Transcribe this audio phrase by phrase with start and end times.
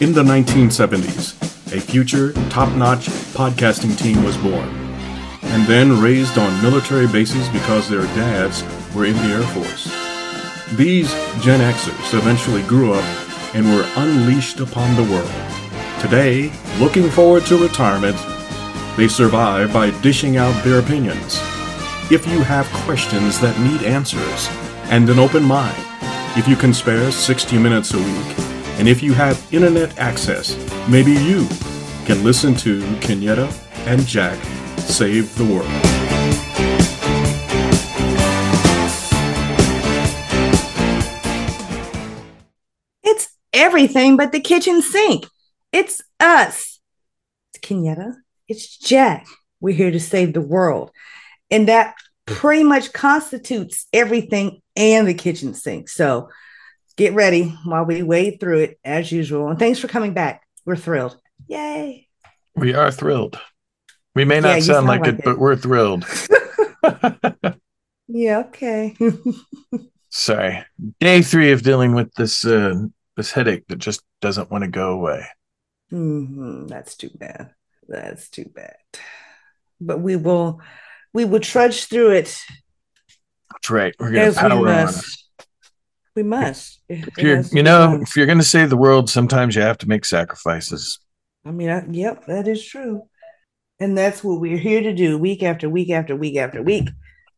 [0.00, 1.34] In the 1970s,
[1.76, 4.68] a future, top notch podcasting team was born,
[5.42, 8.62] and then raised on military bases because their dads
[8.94, 9.86] were in the Air Force.
[10.76, 13.04] These Gen Xers eventually grew up
[13.56, 15.32] and were unleashed upon the world.
[16.00, 18.16] Today, looking forward to retirement,
[18.96, 21.40] they survive by dishing out their opinions.
[22.08, 24.48] If you have questions that need answers
[24.92, 25.76] and an open mind,
[26.36, 28.47] if you can spare 60 minutes a week,
[28.78, 30.56] and if you have internet access,
[30.88, 31.48] maybe you
[32.06, 33.52] can listen to Kenyetta
[33.86, 34.38] and Jack
[34.78, 35.66] save the world.
[43.02, 45.26] It's everything but the kitchen sink.
[45.72, 46.78] It's us.
[47.52, 48.14] It's Kenyetta.
[48.46, 49.26] It's Jack.
[49.60, 50.92] We're here to save the world.
[51.50, 55.88] And that pretty much constitutes everything and the kitchen sink.
[55.88, 56.28] So
[56.98, 59.48] get ready while we wade through it as usual.
[59.48, 60.42] And thanks for coming back.
[60.66, 61.18] We're thrilled.
[61.46, 62.08] Yay.
[62.54, 63.38] We are thrilled.
[64.14, 65.24] We may not Yeah, sound sound like, like it, it.
[65.24, 66.04] but we're thrilled.
[68.10, 68.96] Yeah, okay.
[70.08, 70.64] Sorry.
[70.98, 72.74] Day three of dealing with this uh,
[73.18, 75.26] this headache that just doesn't want to go away.
[75.92, 77.50] Mhm, That's too bad.
[77.86, 78.76] That's too bad.
[79.78, 80.62] But we will
[81.12, 82.42] we will trudge through it
[83.52, 83.94] That's right.
[83.98, 85.04] We're gonna as we power on it.
[86.16, 86.77] We must.
[86.88, 89.88] If you're, you know, if you're going to save the world, sometimes you have to
[89.88, 90.98] make sacrifices.
[91.44, 93.02] I mean, I, yep, that is true.
[93.80, 96.88] And that's what we're here to do week after week after week after week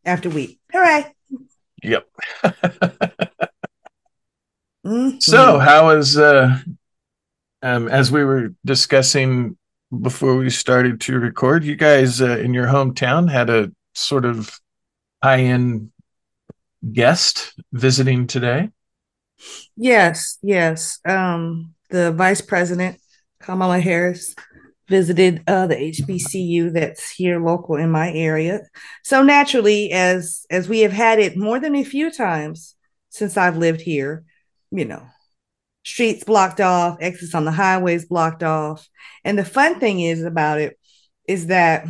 [0.05, 0.59] after week.
[0.71, 1.13] Hooray.
[1.83, 2.07] Yep.
[4.85, 5.21] Mhm.
[5.21, 6.57] So, how is uh,
[7.61, 9.57] um, as we were discussing
[10.01, 14.59] before we started to record, you guys uh, in your hometown had a sort of
[15.21, 15.91] high-end
[16.91, 18.69] guest visiting today.
[19.75, 20.99] Yes, yes.
[21.05, 22.99] Um, the vice president,
[23.41, 24.35] Kamala Harris,
[24.87, 28.61] visited uh, the HBCU that's here local in my area.
[29.03, 32.75] So naturally, as as we have had it more than a few times
[33.09, 34.25] since I've lived here,
[34.71, 35.03] you know,
[35.83, 38.87] streets blocked off, exits on the highways blocked off.
[39.23, 40.77] And the fun thing is about it
[41.27, 41.85] is that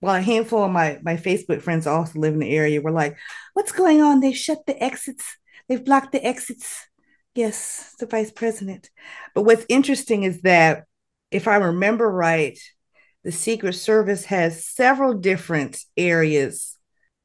[0.00, 2.80] well, a handful of my my Facebook friends also live in the area.
[2.80, 3.16] We're like,
[3.54, 4.20] what's going on?
[4.20, 5.36] They shut the exits.
[5.68, 6.86] They've blocked the exits.
[7.34, 8.90] Yes, the vice president.
[9.34, 10.84] But what's interesting is that
[11.30, 12.58] if I remember right,
[13.24, 16.76] the Secret Service has several different areas,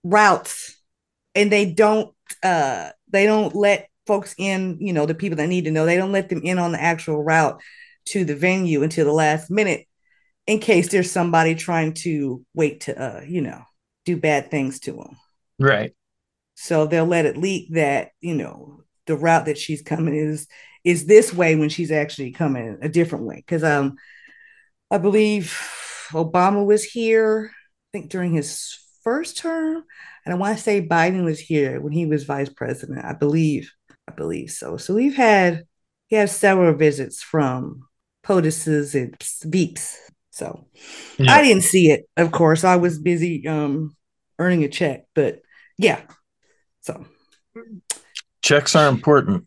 [0.03, 0.81] routes,
[1.35, 5.65] and they don't uh they don't let folks in, you know, the people that need
[5.65, 7.61] to know, they don't let them in on the actual route
[8.05, 9.85] to the venue until the last minute
[10.47, 13.61] in case there's somebody trying to wait to uh, you know,
[14.05, 15.15] do bad things to them.
[15.59, 15.93] Right.
[16.61, 20.45] So they'll let it leak that, you know, the route that she's coming is
[20.83, 23.37] is this way when she's actually coming a different way.
[23.37, 23.95] Because um
[24.91, 25.57] I believe
[26.09, 29.85] Obama was here, I think during his first term.
[30.25, 33.05] And I want to say Biden was here when he was vice president.
[33.05, 33.71] I believe.
[34.09, 34.75] I believe so.
[34.75, 35.63] So we've had
[36.07, 37.87] he has several visits from
[38.23, 39.95] POTUS's and Veeps.
[40.31, 40.67] So
[41.17, 41.35] Yeah.
[41.35, 42.65] I didn't see it, of course.
[42.65, 43.95] I was busy um
[44.37, 45.39] earning a check, but
[45.77, 46.01] yeah.
[46.89, 47.05] So
[48.41, 49.45] Checks are important.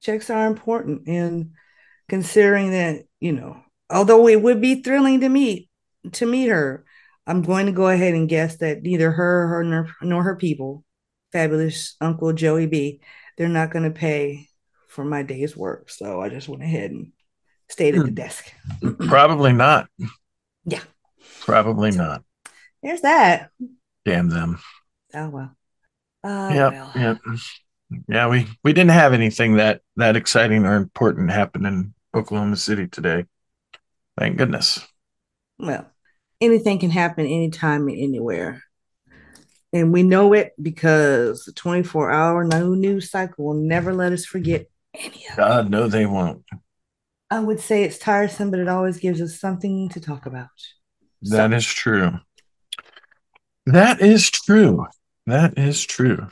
[0.00, 1.50] checks are important and
[2.08, 5.68] considering that, you know, although it would be thrilling to meet
[6.12, 6.84] to meet her,
[7.26, 10.84] I'm going to go ahead and guess that neither her, her nor, nor her people,
[11.32, 13.00] fabulous Uncle Joey B,
[13.36, 14.48] they're not going to pay
[14.88, 15.90] for my day's work.
[15.90, 17.12] So I just went ahead and
[17.68, 18.14] stayed at the Hmm.
[18.14, 18.50] desk.
[19.06, 19.88] Probably not.
[20.64, 20.82] Yeah.
[21.40, 22.24] Probably not.
[22.82, 23.50] There's that.
[24.06, 24.58] Damn them.
[25.14, 25.57] Oh well.
[26.28, 26.72] Oh yep.
[26.72, 26.92] well.
[26.94, 27.18] Yep.
[28.06, 32.86] Yeah, we we didn't have anything that that exciting or important happen in Oklahoma City
[32.86, 33.24] today.
[34.18, 34.86] Thank goodness.
[35.58, 35.90] Well,
[36.38, 38.62] anything can happen anytime and anywhere.
[39.72, 44.26] And we know it because the 24 hour no news cycle will never let us
[44.26, 45.36] forget any of it.
[45.36, 46.44] God, no, they won't.
[47.30, 50.48] I would say it's tiresome, but it always gives us something to talk about.
[51.22, 52.18] That is true.
[53.66, 54.86] That is true.
[55.28, 56.26] That is true.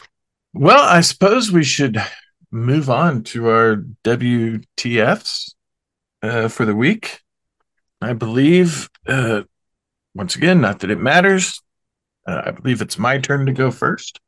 [0.55, 2.03] Well, I suppose we should
[2.51, 5.53] move on to our WTFs
[6.23, 7.21] uh, for the week.
[8.01, 9.43] I believe, uh,
[10.15, 11.61] once again, not that it matters.
[12.27, 14.19] Uh, I believe it's my turn to go first.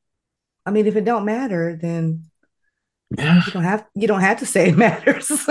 [0.67, 2.25] I mean, if it don't matter, then
[3.17, 5.29] Yeah, you don't have you don't have to say it matters.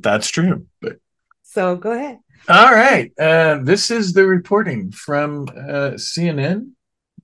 [0.00, 0.66] that's true.
[0.80, 0.98] But
[1.42, 2.20] so go ahead.
[2.48, 3.10] All right.
[3.18, 6.70] Uh, this is the reporting from uh, CNN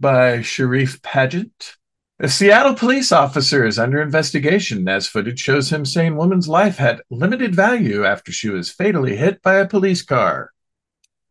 [0.00, 1.74] by Sharif Paget.
[2.20, 7.02] A Seattle police officer is under investigation as footage shows him saying woman's life had
[7.10, 10.50] limited value after she was fatally hit by a police car.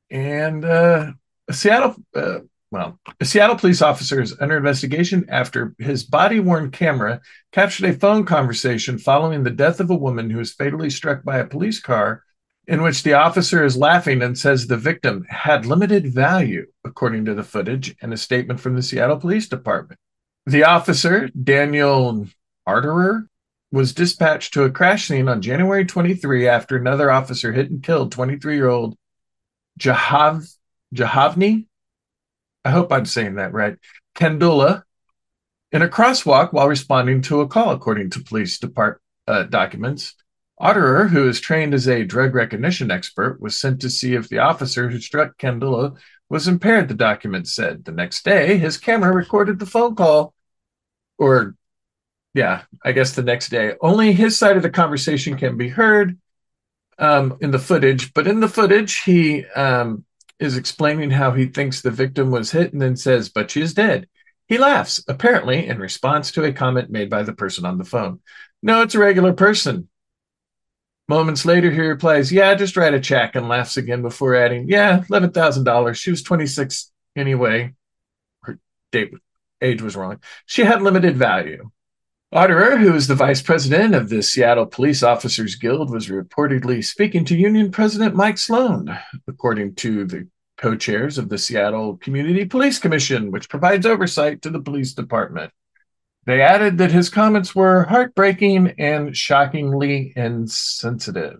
[0.09, 1.11] And uh,
[1.49, 2.39] a Seattle, uh,
[2.71, 7.21] well, a Seattle police officer is under investigation after his body worn camera
[7.51, 11.37] captured a phone conversation following the death of a woman who was fatally struck by
[11.39, 12.23] a police car,
[12.67, 17.33] in which the officer is laughing and says the victim had limited value, according to
[17.33, 19.99] the footage and a statement from the Seattle Police Department.
[20.45, 22.27] The officer, Daniel
[22.67, 23.27] Auderer,
[23.71, 28.11] was dispatched to a crash scene on January 23 after another officer hit and killed
[28.11, 28.97] 23 year old
[29.79, 30.53] Jahav,
[30.93, 31.67] Jahavni.
[32.65, 33.75] I hope I'm saying that right.
[34.15, 34.83] Kandula
[35.71, 40.15] in a crosswalk while responding to a call, according to police department uh, documents.
[40.59, 44.39] Auderer, who is trained as a drug recognition expert, was sent to see if the
[44.39, 45.95] officer who struck Kandula
[46.29, 47.85] was impaired, the document said.
[47.85, 50.33] The next day, his camera recorded the phone call
[51.17, 51.55] or
[52.33, 53.73] yeah, I guess the next day.
[53.81, 56.19] Only his side of the conversation can be heard
[56.99, 60.05] um, in the footage, but in the footage, he um,
[60.39, 63.73] is explaining how he thinks the victim was hit and then says, but she is
[63.73, 64.07] dead.
[64.47, 68.21] He laughs, apparently in response to a comment made by the person on the phone.
[68.61, 69.89] No, it's a regular person.
[71.09, 75.03] Moments later, he replies, Yeah, just write a check and laughs again before adding, Yeah,
[75.09, 75.95] $11,000.
[75.95, 77.73] She was 26 anyway.
[78.41, 78.59] Her
[78.91, 79.13] date
[79.61, 80.19] age was wrong.
[80.45, 81.71] She had limited value.
[82.33, 87.23] Auderer, who is the vice president of the Seattle Police Officers Guild, was reportedly speaking
[87.23, 88.93] to Union President Mike Solan,
[89.29, 90.27] according to the
[90.57, 95.53] co chairs of the Seattle Community Police Commission, which provides oversight to the police department.
[96.27, 101.39] They added that his comments were heartbreaking and shockingly insensitive.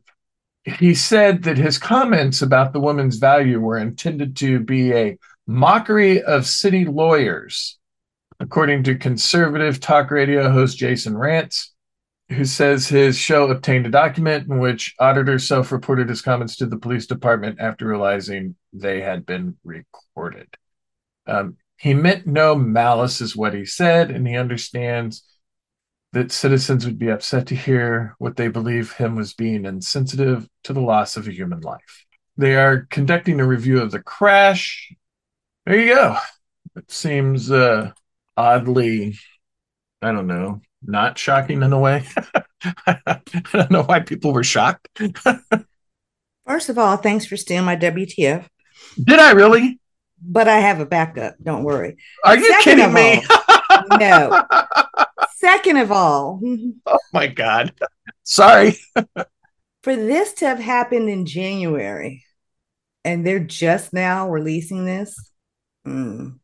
[0.64, 6.24] He said that his comments about the woman's value were intended to be a mockery
[6.24, 7.78] of city lawyers
[8.40, 11.68] according to conservative talk radio host Jason Rantz,
[12.30, 16.66] who says his show obtained a document in which Auderer self reported his comments to
[16.66, 20.48] the police department after realizing they had been recorded.
[21.26, 25.24] Um, he meant no malice, is what he said, and he understands
[26.14, 30.74] that citizens would be upset to hear what they believe him was being insensitive to
[30.74, 32.06] the loss of a human life.
[32.38, 34.92] They are conducting a review of the crash.
[35.66, 36.18] There you go.
[36.76, 37.92] It seems uh,
[38.36, 39.18] oddly,
[40.02, 42.06] I don't know, not shocking in a way.
[42.88, 43.22] I
[43.52, 44.88] don't know why people were shocked.
[46.48, 48.48] First of all, thanks for stealing my WTF.
[49.04, 49.80] Did I really?
[50.22, 51.36] But I have a backup.
[51.42, 51.98] Don't worry.
[52.24, 53.24] Are you Second kidding me?
[53.70, 54.44] All, no.
[55.36, 56.42] Second of all,
[56.86, 57.74] oh my God.
[58.24, 58.78] Sorry.
[59.84, 62.26] for this to have happened in January
[63.06, 65.32] and they're just now releasing this.
[65.88, 66.40] Mm,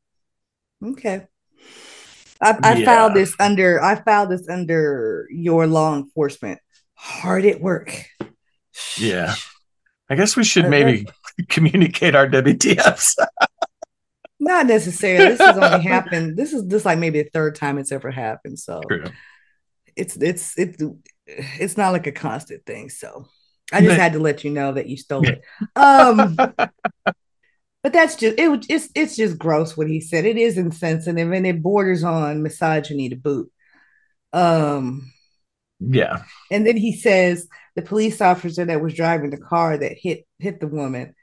[0.81, 1.27] okay.
[2.41, 2.85] I, I yeah.
[2.85, 6.59] filed this under I filed this under your law enforcement.
[6.93, 8.05] Hard at work.
[8.97, 9.35] Yeah.
[10.09, 11.05] I guess we should maybe
[11.49, 13.15] communicate our WTFs.
[14.43, 15.29] Not necessarily.
[15.29, 16.37] This has only happened.
[16.37, 18.59] This is just like maybe the third time it's ever happened.
[18.59, 19.05] So True.
[19.95, 20.83] it's it's it's
[21.25, 22.89] it's not like a constant thing.
[22.89, 23.27] So
[23.71, 25.41] I just had to let you know that you stole it.
[25.75, 26.35] Um
[27.83, 28.65] but that's just it.
[28.69, 30.25] It's it's just gross what he said.
[30.25, 33.51] It is insensitive and it borders on misogyny to boot.
[34.31, 35.11] Um,
[35.79, 36.23] yeah.
[36.49, 40.61] And then he says the police officer that was driving the car that hit hit
[40.61, 41.13] the woman.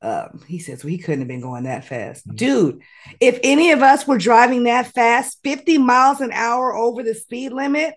[0.00, 2.36] Um, he says well, he couldn't have been going that fast, mm-hmm.
[2.36, 2.82] dude.
[3.20, 7.52] If any of us were driving that fast, fifty miles an hour over the speed
[7.52, 7.94] limit,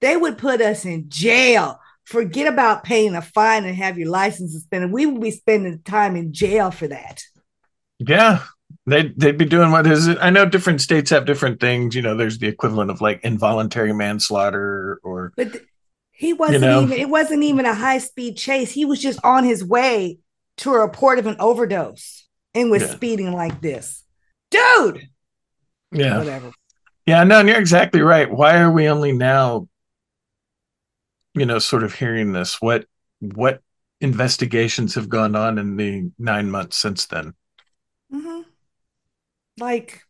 [0.00, 1.80] they would put us in jail.
[2.04, 4.90] Forget about paying a fine and have your license suspended.
[4.90, 7.22] We would be spending time in jail for that.
[7.98, 8.42] Yeah,
[8.86, 10.18] they'd they'd be doing what is it?
[10.20, 11.94] I know different states have different things.
[11.94, 15.32] You know, there's the equivalent of like involuntary manslaughter or.
[15.36, 15.64] But th-
[16.10, 16.98] he wasn't you know, even.
[16.98, 18.72] It wasn't even a high speed chase.
[18.72, 20.18] He was just on his way
[20.60, 22.88] to a report of an overdose and was yeah.
[22.88, 24.04] speeding like this,
[24.50, 25.08] dude.
[25.92, 26.18] Yeah.
[26.18, 26.52] Whatever.
[27.06, 28.30] Yeah, no, you're exactly right.
[28.30, 29.68] Why are we only now,
[31.34, 32.60] you know, sort of hearing this?
[32.60, 32.86] What
[33.20, 33.62] what
[34.00, 37.34] investigations have gone on in the nine months since then?
[38.12, 38.40] Mm-hmm.
[39.60, 40.02] like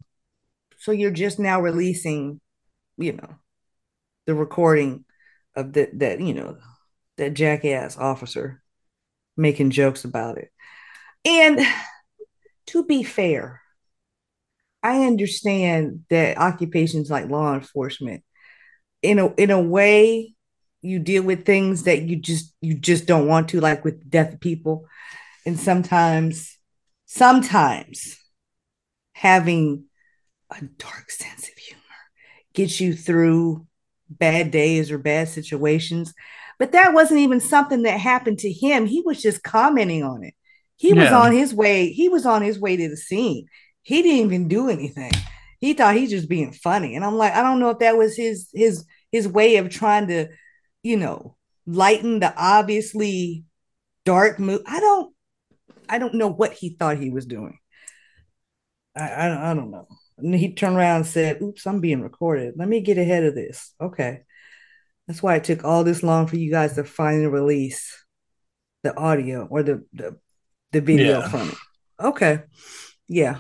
[0.79, 2.41] so you're just now releasing
[2.97, 3.35] you know
[4.25, 5.05] the recording
[5.55, 6.57] of that that you know
[7.19, 8.63] that jackass officer
[9.41, 10.51] making jokes about it
[11.25, 11.61] and
[12.67, 13.61] to be fair
[14.83, 18.23] i understand that occupations like law enforcement
[19.03, 20.35] in a in a way
[20.83, 24.35] you deal with things that you just you just don't want to like with death
[24.35, 24.87] of people
[25.45, 26.57] and sometimes
[27.07, 28.19] sometimes
[29.13, 29.85] having
[30.51, 31.81] a dark sense of humor
[32.55, 33.67] gets you through
[34.09, 36.15] bad days or bad situations.
[36.61, 38.87] But that wasn't even something that happened to him.
[38.87, 40.35] He was just commenting on it.
[40.77, 41.91] He was on his way.
[41.91, 43.47] He was on his way to the scene.
[43.83, 45.13] He didn't even do anything.
[45.61, 46.97] He thought he's just being funny.
[46.97, 50.09] And I'm like, I don't know if that was his his his way of trying
[50.09, 50.29] to,
[50.85, 51.37] you know,
[51.67, 53.45] lighten the obviously
[54.05, 54.63] dark mood.
[54.67, 55.15] I don't
[55.89, 57.59] I don't know what he thought he was doing.
[58.97, 59.89] I I, don't- I don't know.
[60.19, 62.55] And he turned around and said, "Oops, I'm being recorded.
[62.57, 64.23] Let me get ahead of this." Okay.
[65.11, 68.01] That's why it took all this long for you guys to finally release
[68.85, 70.17] the audio or the the,
[70.71, 71.29] the video Yeah.
[71.29, 71.55] from it.
[71.99, 72.43] Okay.
[73.09, 73.39] Yeah.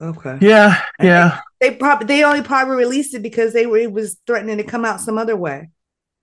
[0.00, 0.38] Okay.
[0.40, 1.40] Yeah, yeah.
[1.60, 4.86] They probably they only probably released it because they were it was threatening to come
[4.86, 5.68] out some other way.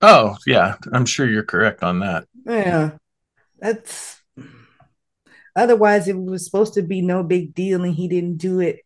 [0.01, 0.77] Oh, yeah.
[0.91, 2.25] I'm sure you're correct on that.
[2.47, 2.93] Yeah.
[3.59, 4.19] That's
[5.55, 8.79] otherwise it was supposed to be no big deal and he didn't do it,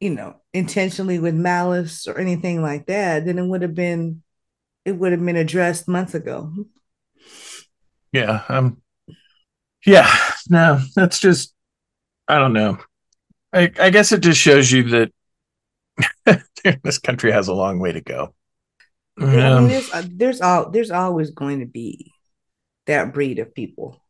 [0.00, 4.22] you know, intentionally with malice or anything like that, then it would have been
[4.84, 6.52] it would have been addressed months ago.
[8.12, 8.42] Yeah.
[8.48, 8.82] Um.
[9.86, 10.10] Yeah.
[10.48, 11.54] No, that's just.
[12.28, 12.78] I don't know.
[13.52, 15.12] I I guess it just shows you that
[16.84, 18.34] this country has a long way to go.
[19.18, 22.12] I mean, Um, there's uh, there's all there's always going to be
[22.86, 24.02] that breed of people.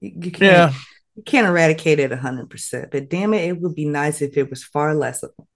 [0.00, 0.72] You, you can't yeah.
[1.16, 4.50] You can't eradicate it hundred percent, but damn it, it would be nice if it
[4.50, 5.46] was far less of them.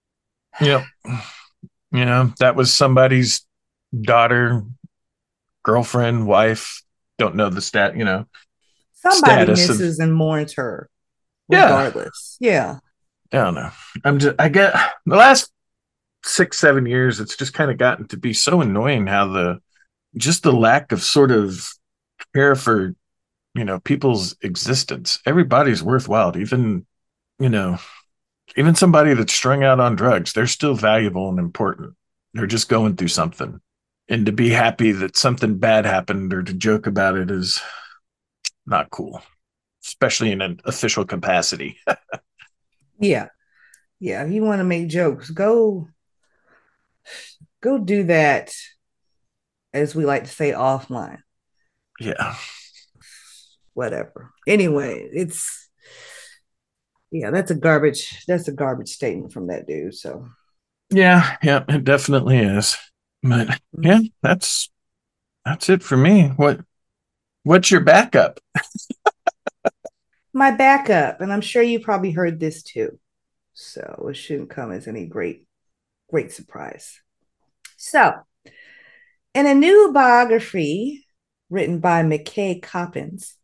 [0.59, 0.83] Yep.
[1.93, 3.45] You know, that was somebody's
[3.99, 4.63] daughter,
[5.63, 6.83] girlfriend, wife.
[7.17, 7.95] Don't know the stat.
[7.95, 8.25] You know.
[8.93, 10.89] Somebody Status of- misses and mourns her,
[11.49, 11.63] Yeah.
[11.65, 12.37] regardless.
[12.39, 12.79] Yeah.
[13.33, 13.71] I don't know.
[14.03, 14.35] I'm just.
[14.39, 14.73] I get
[15.05, 15.51] the last
[16.23, 17.19] six seven years.
[17.19, 19.59] It's just kind of gotten to be so annoying how the
[20.17, 21.67] just the lack of sort of
[22.35, 22.93] care for
[23.53, 25.19] you know people's existence.
[25.25, 26.35] Everybody's worthwhile.
[26.37, 26.85] Even
[27.39, 27.77] you know,
[28.55, 31.93] even somebody that's strung out on drugs, they're still valuable and important.
[32.33, 33.59] They're just going through something,
[34.07, 37.61] and to be happy that something bad happened or to joke about it is
[38.65, 39.21] not cool,
[39.85, 41.77] especially in an official capacity.
[42.99, 43.29] Yeah.
[43.99, 44.23] Yeah.
[44.23, 45.89] If you want to make jokes, go
[47.61, 48.53] go do that,
[49.73, 51.19] as we like to say, offline.
[51.99, 52.35] yeah.
[53.73, 54.31] Whatever.
[54.47, 55.69] Anyway, it's
[57.11, 59.95] yeah, that's a garbage, that's a garbage statement from that dude.
[59.95, 60.27] So
[60.89, 62.77] Yeah, yeah, it definitely is.
[63.21, 63.83] But mm-hmm.
[63.83, 64.69] yeah, that's
[65.45, 66.29] that's it for me.
[66.35, 66.61] What
[67.43, 68.39] what's your backup?
[70.33, 72.99] my backup, and I'm sure you probably heard this too.
[73.53, 75.45] So it shouldn't come as any great,
[76.09, 76.99] great surprise.
[77.77, 78.13] So,
[79.33, 81.05] in a new biography
[81.49, 83.37] written by McKay Coppins,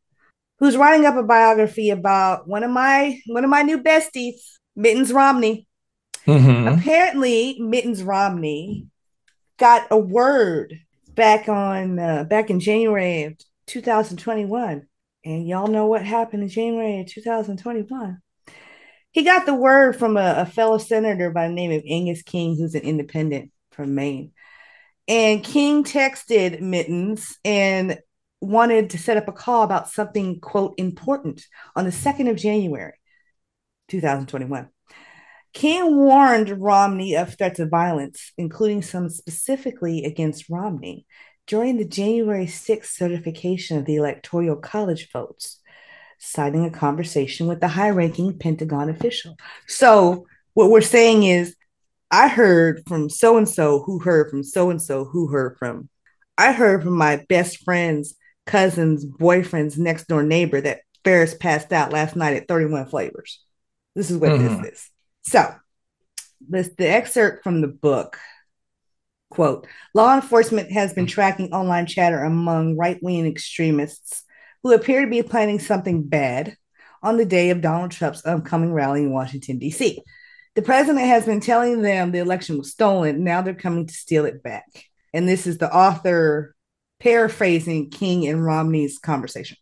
[0.59, 4.35] who's writing up a biography about one of my one of my new besties,
[4.75, 5.67] Mittens Romney.
[6.25, 6.77] Mhm.
[6.77, 8.87] Apparently, Mittens Romney
[9.57, 10.79] got a word
[11.15, 13.37] back on uh, back in January of
[13.67, 14.87] 2021,
[15.25, 18.17] and y'all know what happened in January of 2021.
[19.11, 22.55] He got the word from a, a fellow senator by the name of Angus King,
[22.55, 24.31] who's an independent from Maine.
[25.07, 27.97] And King texted Mittens and
[28.41, 32.93] wanted to set up a call about something, quote, important on the 2nd of January,
[33.87, 34.69] 2021.
[35.53, 41.07] King warned Romney of threats of violence, including some specifically against Romney,
[41.47, 45.59] during the January 6th certification of the Electoral College votes,
[46.19, 49.35] citing a conversation with the high ranking Pentagon official.
[49.67, 51.55] So, what we're saying is,
[52.11, 55.89] I heard from so and so who heard from so and so who heard from.
[56.37, 58.15] I heard from my best friend's
[58.47, 63.43] cousin's boyfriend's next door neighbor that Ferris passed out last night at 31 Flavors.
[63.95, 64.61] This is what Mhm.
[64.63, 64.89] this is.
[65.23, 65.55] So,
[66.49, 68.17] this the excerpt from the book.
[69.29, 74.23] Quote, law enforcement has been tracking online chatter among right-wing extremists
[74.63, 76.55] who appear to be planning something bad
[77.03, 80.01] on the day of Donald Trump's upcoming rally in Washington, D.C.
[80.55, 83.23] The president has been telling them the election was stolen.
[83.23, 84.65] Now they're coming to steal it back.
[85.13, 86.55] And this is the author
[86.99, 89.57] paraphrasing King and Romney's conversation.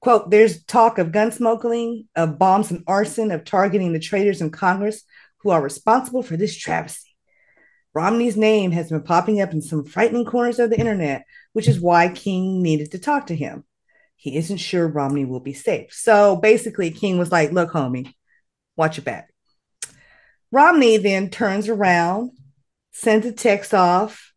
[0.00, 4.50] Quote, there's talk of gun smuggling, of bombs and arson, of targeting the traitors in
[4.50, 5.02] Congress
[5.38, 7.16] who are responsible for this travesty.
[7.94, 11.24] Romney's name has been popping up in some frightening corners of the internet,
[11.54, 13.64] which is why King needed to talk to him.
[14.16, 15.92] He isn't sure Romney will be safe.
[15.92, 18.12] So basically, King was like, Look, homie,
[18.76, 19.32] watch your back.
[20.52, 22.32] Romney then turns around,
[22.92, 24.32] sends a text off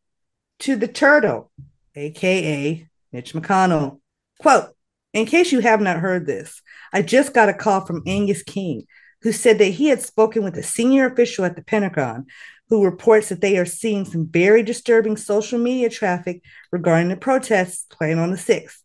[0.59, 1.51] to the turtle,
[1.99, 3.99] aka Mitch McConnell.
[4.39, 4.69] Quote,
[5.13, 6.61] in case you have not heard this,
[6.93, 8.85] I just got a call from Angus King,
[9.21, 12.27] who said that he had spoken with a senior official at the Pentagon
[12.69, 17.85] who reports that they are seeing some very disturbing social media traffic regarding the protests
[17.89, 18.77] planned on the 6th.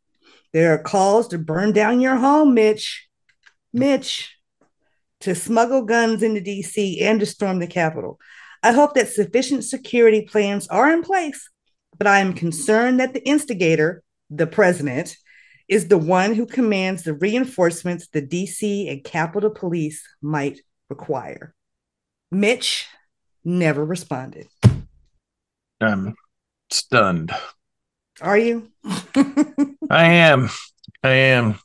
[0.53, 3.07] There are calls to burn down your home, Mitch.
[3.73, 4.39] Mitch,
[5.21, 8.19] to smuggle guns into DC and to storm the Capitol.
[8.63, 11.51] I hope that sufficient security plans are in place,
[11.99, 15.17] but I am concerned that the instigator, the president,
[15.69, 20.61] is the one who commands the reinforcements the DC and Capitol Police might
[20.91, 21.55] require.
[22.31, 22.87] Mitch
[23.45, 24.49] never responded.
[25.81, 26.15] I'm
[26.71, 27.33] stunned.
[28.21, 28.71] Are you?
[28.85, 30.51] I am.
[31.03, 31.59] I am.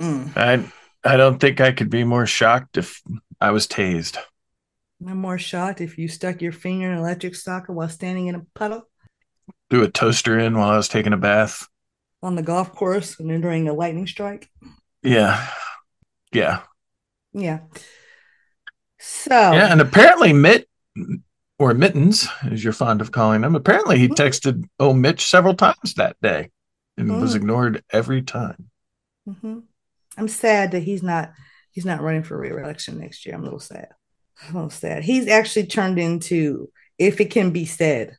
[0.00, 0.36] Mm.
[0.36, 0.72] I
[1.04, 3.00] I don't think I could be more shocked if
[3.40, 4.18] I was tased.
[5.06, 8.36] I'm more shocked if you stuck your finger in an electric socket while standing in
[8.36, 8.88] a puddle
[9.72, 11.66] Threw a toaster in while I was taking a bath.
[12.22, 14.50] on the golf course and during a lightning strike.
[15.02, 15.48] Yeah.
[16.30, 16.60] Yeah.
[17.32, 17.60] Yeah.
[18.98, 19.72] So Yeah.
[19.72, 20.68] And apparently Mitt
[21.58, 24.14] or Mittens, as you're fond of calling him, apparently he Mhm.
[24.14, 26.50] texted oh Mitch several times that day
[26.98, 27.36] and was Mm.
[27.36, 28.68] ignored every time.
[29.26, 29.60] Mm-hmm.
[30.18, 31.32] I'm sad that he's not
[31.70, 33.34] he's not running for reelection next year.
[33.34, 33.88] I'm a little sad.
[34.42, 35.02] I'm a little sad.
[35.04, 38.18] He's actually turned into, if it can be said,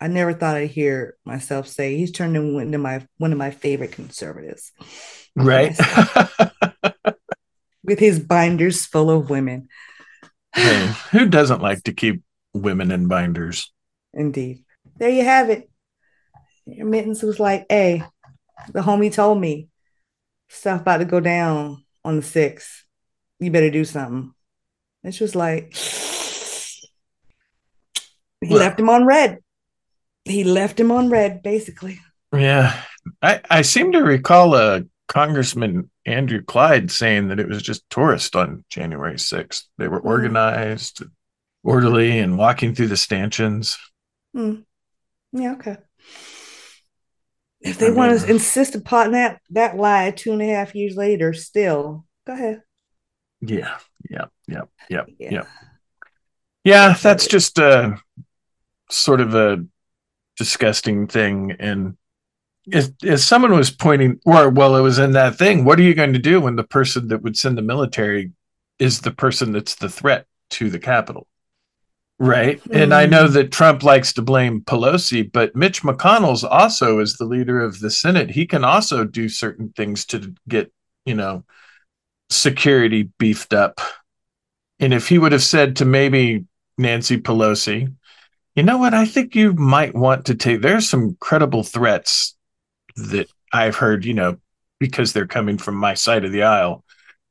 [0.00, 3.92] I never thought I'd hear myself say he's turned into my one of my favorite
[3.92, 4.72] conservatives.
[5.36, 5.76] Right.
[7.82, 9.68] With his binders full of women.
[10.54, 12.22] hey, who doesn't like to keep
[12.54, 13.72] women in binders?
[14.14, 14.64] Indeed.
[14.96, 15.68] There you have it.
[16.66, 18.02] Your mittens was like, hey,
[18.72, 19.68] the homie told me
[20.48, 22.84] stuff about to go down on the sixth.
[23.38, 24.32] You better do something.
[25.02, 25.74] It's just like
[28.40, 29.38] he Well- left him on red.
[30.24, 31.98] He left him on red, basically.
[32.34, 32.80] Yeah.
[33.22, 38.36] I, I seem to recall a Congressman Andrew Clyde saying that it was just tourists
[38.36, 39.64] on January 6th.
[39.78, 40.04] They were Mm.
[40.06, 41.02] organized,
[41.64, 43.78] orderly, and walking through the stanchions.
[44.34, 44.60] Hmm.
[45.32, 45.78] Yeah, okay.
[47.60, 50.74] If they I want mean- to insist upon that that lie two and a half
[50.74, 52.62] years later, still go ahead.
[53.40, 53.78] Yeah.
[54.08, 54.26] Yeah.
[54.46, 54.62] Yeah.
[54.88, 55.04] Yeah.
[55.18, 55.30] Yeah.
[55.30, 55.44] Yeah.
[56.64, 56.94] Yeah.
[57.02, 57.98] That's just a
[58.90, 59.64] sort of a
[60.40, 61.54] disgusting thing.
[61.58, 61.98] And
[62.66, 65.92] if, if someone was pointing, or well, it was in that thing, what are you
[65.92, 68.32] going to do when the person that would send the military
[68.78, 71.26] is the person that's the threat to the Capitol?
[72.18, 72.58] Right.
[72.70, 73.32] And I know Mm.
[73.34, 77.90] that Trump likes to blame Pelosi, but Mitch McConnell's also is the leader of the
[77.90, 78.30] Senate.
[78.30, 80.72] He can also do certain things to get,
[81.04, 81.44] you know,
[82.30, 83.80] security beefed up.
[84.78, 86.46] And if he would have said to maybe
[86.78, 87.92] Nancy Pelosi,
[88.54, 92.36] you know what, I think you might want to take, there's some credible threats
[92.96, 94.36] that I've heard, you know,
[94.78, 96.84] because they're coming from my side of the aisle.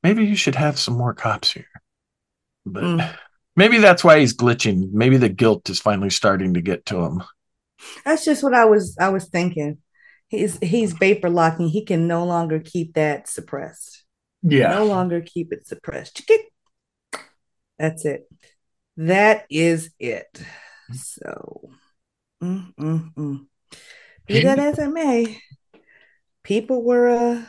[0.04, 1.66] Maybe you should have some more cops here.
[2.66, 3.18] But Mm.
[3.56, 4.92] maybe that's why he's glitching.
[4.92, 7.24] Maybe the guilt is finally starting to get to him.
[8.06, 9.80] That's just what I was I was thinking.
[10.28, 11.70] He's he's vapor locking.
[11.70, 14.04] He can no longer keep that suppressed.
[14.44, 14.70] Yeah.
[14.70, 16.30] No longer keep it suppressed.
[17.78, 18.30] That's it.
[18.98, 20.42] That is it.
[20.92, 21.70] So,
[22.44, 23.46] mm, mm, mm.
[24.28, 25.42] be that as it may,
[26.44, 27.46] people were uh,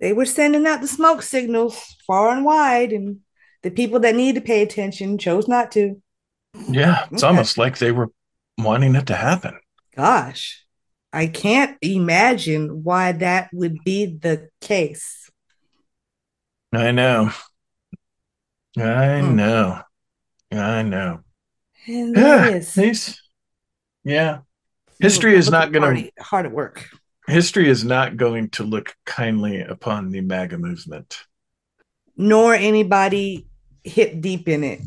[0.00, 3.20] they were sending out the smoke signals far and wide, and
[3.62, 6.00] the people that need to pay attention chose not to.
[6.68, 7.06] Yeah.
[7.10, 7.22] It's Okay.
[7.22, 8.10] almost like they were
[8.58, 9.58] wanting it to happen.
[9.94, 10.64] Gosh,
[11.12, 15.28] I can't imagine why that would be the case.
[16.72, 17.30] I know.
[18.78, 19.36] I Hmm.
[19.36, 19.82] know.
[20.52, 21.20] I know.
[21.86, 23.22] And Yeah, that is these-
[24.04, 24.40] yeah.
[25.00, 26.88] History is not gonna- hard, hard at work.
[27.26, 31.24] History is not going to look kindly upon the MAGA movement.
[32.16, 33.46] nor anybody
[33.82, 34.80] hip deep in it.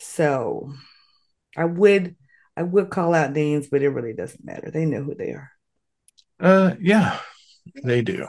[0.00, 0.72] So
[1.56, 2.16] I would
[2.56, 4.70] I would call out names, but it really doesn't matter.
[4.70, 5.50] They know who they are.
[6.40, 7.20] Uh, yeah,
[7.84, 8.26] they do.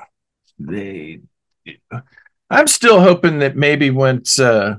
[0.59, 1.21] They.
[1.65, 1.73] do.
[2.49, 4.75] I'm still hoping that maybe once uh,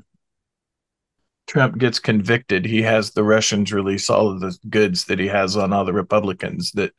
[1.48, 5.56] Trump gets convicted, he has the Russians release all of the goods that he has
[5.56, 6.92] on all the Republicans that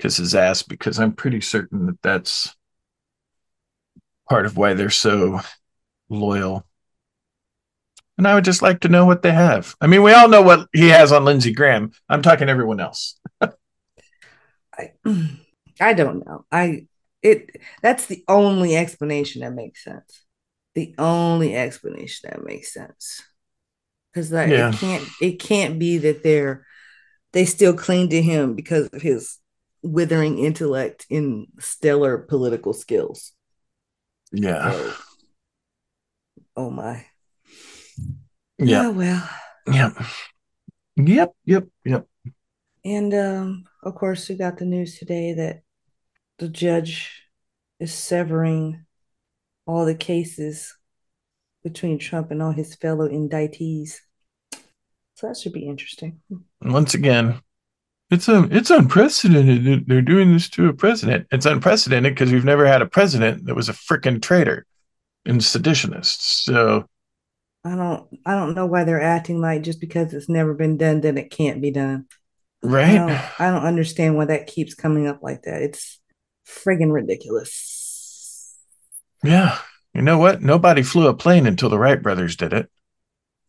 [0.00, 2.54] kiss his ass, because I'm pretty certain that that's
[4.28, 5.40] part of why they're so
[6.08, 6.66] loyal.
[8.18, 9.74] And I would just like to know what they have.
[9.80, 11.92] I mean, we all know what he has on Lindsey Graham.
[12.08, 13.18] I'm talking everyone else.
[13.40, 14.92] I
[15.80, 16.44] I don't know.
[16.50, 16.86] I
[17.22, 17.50] it
[17.82, 20.24] that's the only explanation that makes sense.
[20.74, 23.22] The only explanation that makes sense.
[24.12, 24.68] Because like Yeah.
[24.70, 26.66] it can't it can't be that they're
[27.32, 29.38] they still cling to him because of his
[29.82, 33.32] withering intellect and stellar political skills.
[34.32, 34.70] Yeah.
[34.72, 34.92] So,
[36.56, 37.06] oh my.
[38.58, 39.30] Yeah, Oh, well.
[39.66, 39.92] Yep.
[40.96, 41.32] Yep.
[41.46, 41.68] Yep.
[41.84, 42.06] Yep.
[42.84, 45.62] And um, of course, we got the news today that
[46.38, 47.22] the judge
[47.80, 48.84] is severing
[49.66, 50.76] all the cases
[51.62, 53.96] between Trump and all his fellow indictees.
[55.14, 56.20] So that should be interesting.
[56.60, 57.40] Once again,
[58.10, 59.86] it's um it's unprecedented.
[59.86, 61.26] They're doing this to a president.
[61.30, 64.66] It's unprecedented because we've never had a president that was a freaking traitor
[65.24, 66.20] and seditionist.
[66.44, 66.86] So
[67.64, 71.00] I don't I don't know why they're acting like just because it's never been done,
[71.00, 72.06] then it can't be done.
[72.62, 72.90] right.
[72.90, 75.62] I don't, I don't understand why that keeps coming up like that.
[75.62, 76.00] It's
[76.46, 78.58] friggin' ridiculous.
[79.22, 79.58] Yeah.
[79.94, 80.42] You know what?
[80.42, 82.70] Nobody flew a plane until the Wright brothers did it.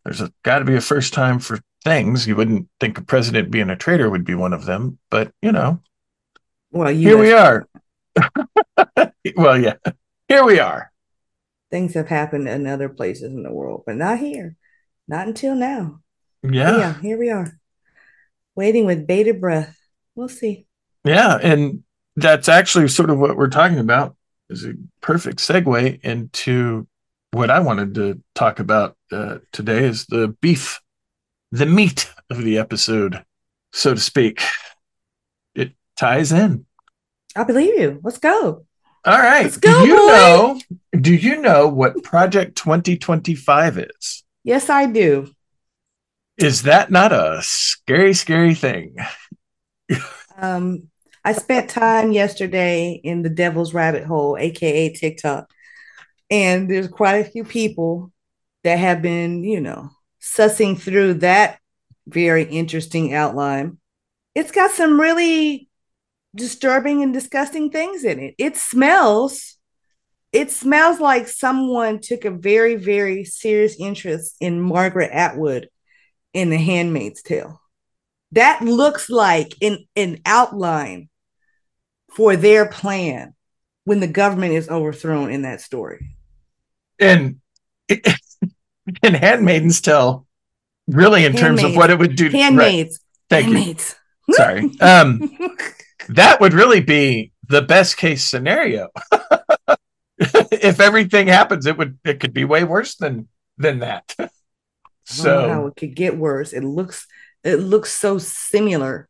[0.04, 2.28] There's got to be a first time for things.
[2.28, 5.52] You wouldn't think a president being a traitor would be one of them, but you
[5.52, 5.80] know,
[6.72, 7.68] Well, you here we are.
[9.38, 9.76] well, yeah,
[10.28, 10.92] here we are.
[11.72, 14.58] Things have happened in other places in the world, but not here.
[15.08, 16.02] Not until now.
[16.44, 16.78] Yeah.
[16.78, 17.60] yeah, here we are.
[18.56, 19.78] Waiting with bated breath.
[20.16, 20.68] We'll see.
[21.06, 21.84] Yeah, and
[22.16, 24.16] that's actually sort of what we're talking about.
[24.54, 26.88] Is a perfect segue into
[27.32, 30.80] what I wanted to talk about uh, today is the beef,
[31.52, 33.26] the meat of the episode,
[33.72, 34.44] so to speak.
[35.56, 36.68] It ties in.
[37.36, 38.00] I believe you.
[38.04, 38.68] Let's go.
[39.04, 39.44] All right.
[39.44, 40.08] Let's go, do you boy.
[40.08, 40.62] know?
[41.02, 44.24] Do you know what Project 2025 is?
[44.44, 45.32] Yes, I do.
[46.38, 48.98] Is that not a scary, scary thing?
[50.38, 50.90] Um,
[51.26, 55.50] I spent time yesterday in the devil's rabbit hole, aka TikTok,
[56.30, 58.12] and there's quite a few people
[58.64, 59.90] that have been, you know,
[60.22, 61.60] sussing through that
[62.08, 63.78] very interesting outline.
[64.36, 65.70] It's got some really
[66.36, 68.36] disturbing and disgusting things in it.
[68.38, 69.58] It smells,
[70.32, 75.70] it smells like someone took a very, very serious interest in Margaret Atwood
[76.34, 77.62] in The Handmaid's Tale.
[78.32, 81.10] That looks like an, an outline
[82.16, 83.34] for their plan
[83.86, 86.16] when the government is overthrown in that story.
[87.00, 87.42] And
[87.90, 90.26] and Handmaidens tell
[90.88, 92.26] really, in terms of what it would do.
[92.26, 92.34] right.
[92.34, 93.00] Handmaids.
[93.30, 93.76] Thank you.
[94.36, 94.70] Sorry.
[94.82, 95.38] Um,
[96.10, 98.90] that would really be the best case scenario.
[100.18, 104.16] if everything happens, it would it could be way worse than than that.
[104.20, 104.30] I how
[105.06, 106.54] So it could get worse.
[106.54, 107.08] It looks
[107.44, 109.10] it looks so similar,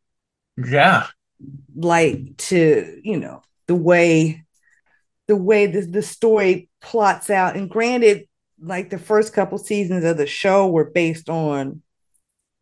[0.56, 1.06] yeah,
[1.74, 4.44] like to you know the way
[5.26, 7.56] the way the, the story plots out.
[7.56, 8.26] And granted,
[8.60, 11.82] like the first couple seasons of the show were based on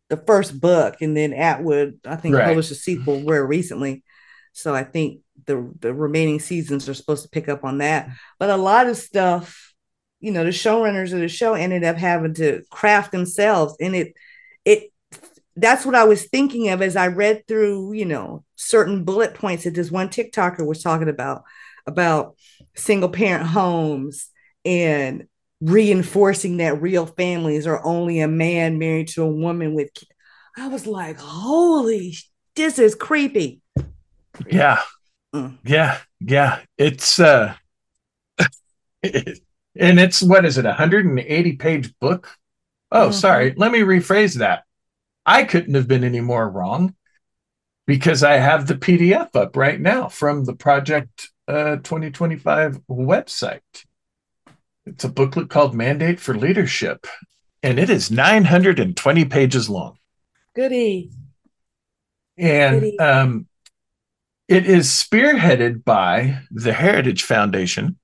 [0.09, 2.45] the first book, and then Atwood, I think, Right.
[2.45, 4.03] published a sequel very recently.
[4.53, 8.09] So I think the the remaining seasons are supposed to pick up on that.
[8.39, 9.73] But a lot of stuff,
[10.19, 14.07] you know, the showrunners of the show ended up having to craft themselves, and it
[14.07, 14.13] it
[15.55, 19.63] that's what I was thinking of as I read through, you know, certain bullet points
[19.65, 21.43] that this one TikToker was talking about
[21.85, 22.35] about
[22.75, 24.29] single parent homes
[24.65, 25.27] and
[25.61, 30.07] reinforcing that real families are only a man married to a woman with ki-
[30.57, 32.15] I was like, holy,
[32.55, 33.61] this is creepy.
[34.47, 34.81] yeah,
[35.33, 35.57] Mm.
[35.63, 36.59] yeah, yeah.
[36.77, 37.55] It's uh,
[39.03, 40.65] and it's what is it?
[40.65, 42.29] A 180 page book?
[42.91, 43.13] Oh, Mhm.
[43.13, 43.53] sorry.
[43.57, 44.63] Let me rephrase that.
[45.25, 46.95] I couldn't have been any more wrong
[47.85, 53.61] because I have the PDF up right now from the Project uh, 2025 website.
[54.85, 57.07] It's a booklet called Mandate for Leadership,
[57.61, 59.97] and it is 920 pages long.
[60.55, 61.11] Goody.
[62.37, 62.99] And Goody.
[62.99, 63.47] um,
[64.47, 67.97] it is spearheaded by the Heritage Foundation.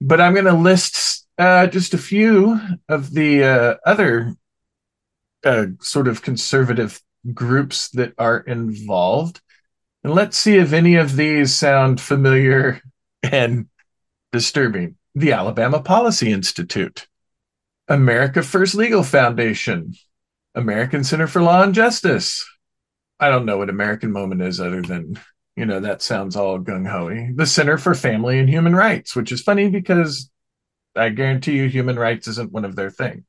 [0.00, 4.34] But I'm going to list uh, just a few of the uh, other
[5.44, 7.00] uh, sort of conservative
[7.32, 9.40] groups that are involved.
[10.04, 12.80] And let's see if any of these sound familiar
[13.22, 13.68] and
[14.32, 14.96] disturbing.
[15.14, 17.08] The Alabama Policy Institute,
[17.88, 19.94] America First Legal Foundation,
[20.54, 22.48] American Center for Law and Justice.
[23.18, 25.18] I don't know what American Moment is other than,
[25.56, 29.32] you know, that sounds all gung ho The Center for Family and Human Rights, which
[29.32, 30.30] is funny because
[30.94, 33.24] I guarantee you human rights isn't one of their thing.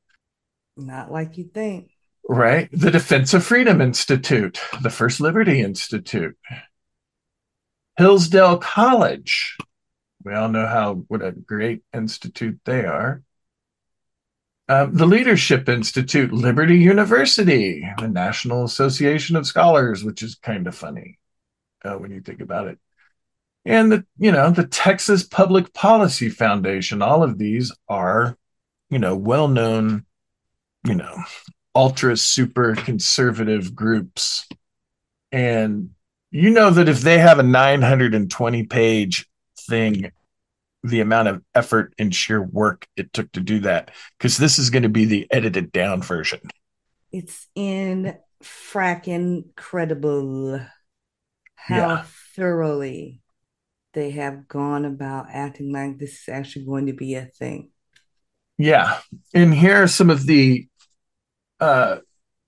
[0.76, 1.90] Not like you think.
[2.28, 2.68] Right.
[2.72, 6.36] The Defense of Freedom Institute, the First Liberty Institute,
[7.96, 9.56] Hillsdale College.
[10.22, 13.22] We all know how what a great institute they are.
[14.68, 20.76] Um, the Leadership Institute, Liberty University, the National Association of Scholars, which is kind of
[20.76, 21.18] funny
[21.84, 22.78] uh, when you think about it.
[23.64, 27.02] And the, you know, the Texas Public Policy Foundation.
[27.02, 28.36] All of these are,
[28.88, 30.06] you know, well-known
[30.84, 31.22] you know,
[31.74, 34.46] ultra super conservative groups.
[35.32, 35.90] And
[36.30, 39.28] you know that if they have a 920 page
[39.68, 40.12] thing,
[40.82, 44.70] the amount of effort and sheer work it took to do that, because this is
[44.70, 46.40] going to be the edited down version.
[47.12, 50.60] It's in fracking credible
[51.56, 52.04] how Yeah.
[52.34, 53.20] thoroughly
[53.92, 57.70] they have gone about acting like this is actually going to be a thing.
[58.56, 59.00] Yeah.
[59.34, 60.68] And here are some of the
[61.60, 61.98] uh,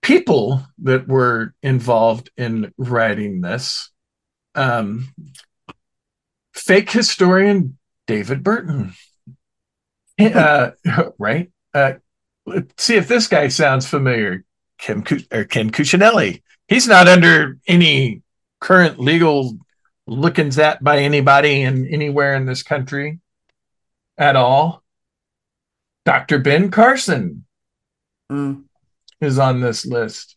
[0.00, 3.90] people that were involved in writing this.
[4.54, 5.12] Um,
[6.54, 8.94] fake historian David Barton.
[10.18, 10.70] Uh,
[11.18, 11.50] right?
[11.74, 11.94] Uh,
[12.46, 14.44] let's see if this guy sounds familiar.
[14.78, 16.42] Cu- or Ken Cuccinelli.
[16.66, 18.22] He's not under any
[18.60, 19.56] current legal
[20.08, 23.20] lookings at by anybody in anywhere in this country
[24.18, 24.82] at all.
[26.04, 26.40] Dr.
[26.40, 27.44] Ben Carson
[28.32, 28.64] Mm.
[29.22, 30.34] Is on this list.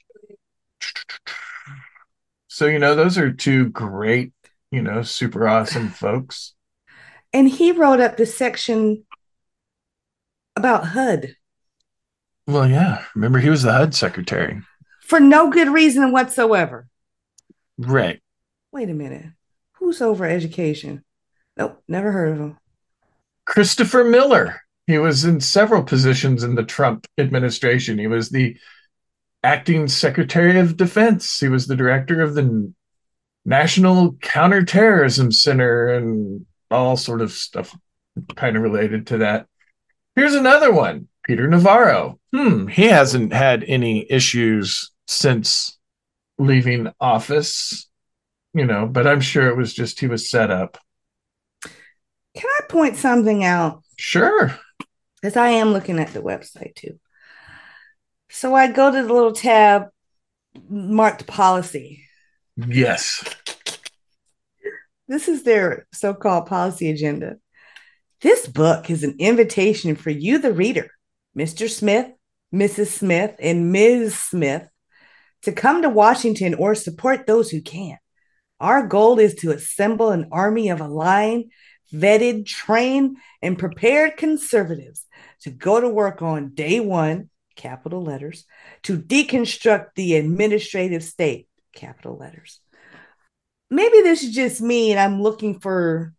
[2.48, 4.32] So, you know, those are two great,
[4.72, 6.54] you know, super awesome folks.
[7.34, 9.04] And he wrote up the section
[10.56, 11.36] about HUD
[12.48, 13.04] Well, yeah.
[13.14, 14.62] Remember, he was the HUD secretary.
[15.02, 16.88] for no good reason whatsoever.
[17.78, 18.22] Right.
[18.72, 19.26] Wait a minute.
[19.74, 21.04] Who's over education?
[21.58, 22.58] Nope, never heard of him.
[23.46, 24.62] Christopher Miller.
[24.88, 27.98] He was in several positions in the Trump administration.
[27.98, 28.58] He was the
[29.46, 31.40] acting secretary of defense.
[31.40, 32.74] He was the director of the
[33.46, 37.78] National Counterterrorism Center and all sort of stuff
[38.36, 39.46] kind of related to that.
[40.16, 42.20] Here's another one, Peter Navarro.
[42.34, 45.78] Hmm, he hasn't had any issues since
[46.40, 47.88] leaving office,
[48.54, 50.80] you know, but I'm sure it was just he was set up.
[51.62, 53.84] Can I point something out?
[53.98, 54.58] Sure.
[55.22, 57.00] Because I am looking at the website too.
[58.30, 59.88] So I go to the little tab
[60.70, 62.06] marked policy.
[62.56, 63.24] Yes.
[65.08, 67.38] This is their so called policy agenda.
[68.22, 70.90] This book is an invitation for you, the reader,
[71.38, 71.70] Mr.
[71.70, 72.08] Smith,
[72.54, 72.88] Mrs.
[72.88, 74.18] Smith, and Ms.
[74.18, 74.68] Smith,
[75.44, 77.98] to come to Washington or support those who can.
[78.60, 81.52] Our goal is to assemble an army of aligned,
[81.94, 85.06] vetted, trained, and prepared conservatives
[85.42, 88.46] to go to work on day one, capital letters,
[88.84, 92.60] to deconstruct the administrative state, capital letters.
[93.70, 96.14] Maybe this is just me and I'm looking for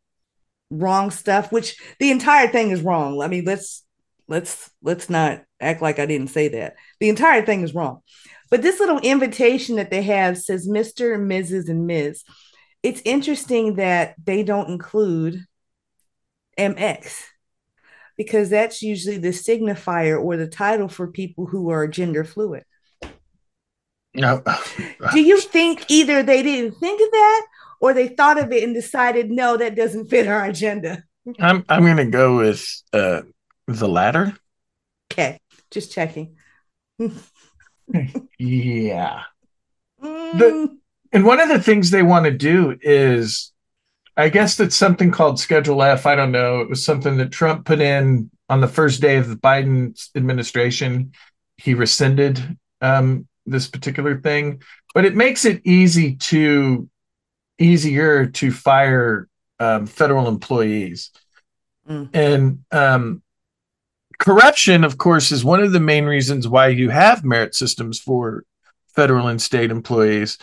[0.70, 3.20] wrong stuff, which the entire thing is wrong.
[3.22, 3.84] I mean, let's
[4.28, 6.74] let's let's not act like I didn't say that.
[7.00, 8.00] The entire thing is wrong.
[8.50, 12.22] But this little invitation that they have says Mr., Mrs., and Ms.
[12.82, 15.44] It's interesting that they don't include
[16.58, 17.22] MX
[18.16, 22.64] because that's usually the signifier or the title for people who are gender fluid.
[24.14, 24.42] No.
[25.12, 27.46] Do you think either they didn't think of that
[27.80, 31.04] or they thought of it and decided, no, that doesn't fit our agenda?
[31.38, 33.22] I'm I'm gonna go with uh
[33.66, 34.34] the latter.
[35.12, 35.38] Okay,
[35.70, 36.36] just checking.
[38.38, 39.22] Yeah.
[40.02, 40.76] Mm,
[41.12, 43.52] And one of the things they want to do is
[44.16, 46.06] I guess it's something called Schedule F.
[46.06, 46.60] I don't know.
[46.60, 51.12] It was something that Trump put in on the first day of the Biden administration.
[51.58, 54.62] He rescinded um, this particular thing,
[54.94, 56.88] but it makes it easy to
[57.58, 61.10] easier to fire um, federal employees.
[61.88, 62.10] Mm.
[62.14, 63.22] And um,
[64.18, 68.44] corruption, of course, is one of the main reasons why you have merit systems for
[68.94, 70.38] federal and state employees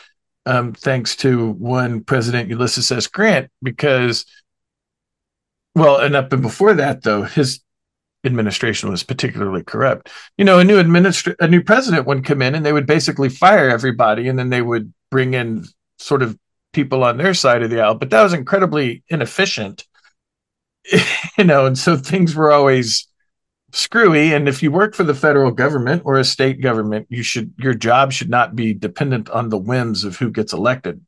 [0.46, 3.08] um, thanks to one President Ulysses S.
[3.08, 4.26] Grant, because,
[5.76, 7.62] well, and up and before that, though, his
[8.26, 10.10] administration was particularly corrupt.
[10.38, 13.30] You know, a new administr- a new president would come in and they would basically
[13.30, 15.66] fire everybody, and then they would bring in
[16.00, 16.38] sort of
[16.74, 17.96] people on their side of the aisle.
[17.96, 19.86] But that was incredibly inefficient,
[21.38, 23.08] you know, and so things were always
[23.74, 27.52] screwy and if you work for the federal government or a state government you should
[27.58, 31.04] your job should not be dependent on the whims of who gets elected.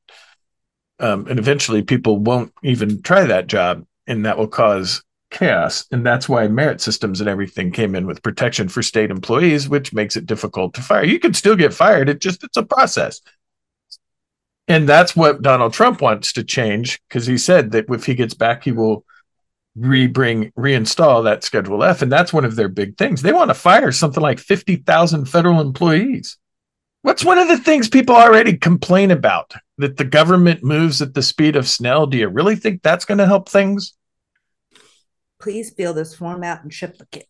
[0.99, 5.85] Um, and eventually people won't even try that job and that will cause chaos.
[5.91, 9.93] And that's why merit systems and everything came in with protection for state employees which
[9.93, 11.05] makes it difficult to fire.
[11.05, 13.21] You can still get fired it just it's a process.
[14.67, 18.33] And that's what donald trump wants to change because he said that if he gets
[18.33, 19.05] back he will
[19.75, 23.53] re-bring reinstall that schedule f and that's one of their big things they want to
[23.53, 26.37] fire something like 50,000 federal employees
[27.01, 31.21] what's one of the things people already complain about that the government moves at the
[31.21, 33.95] speed of snail do you really think that's going to help things
[35.45, 37.27] please fill this form out in triplicate.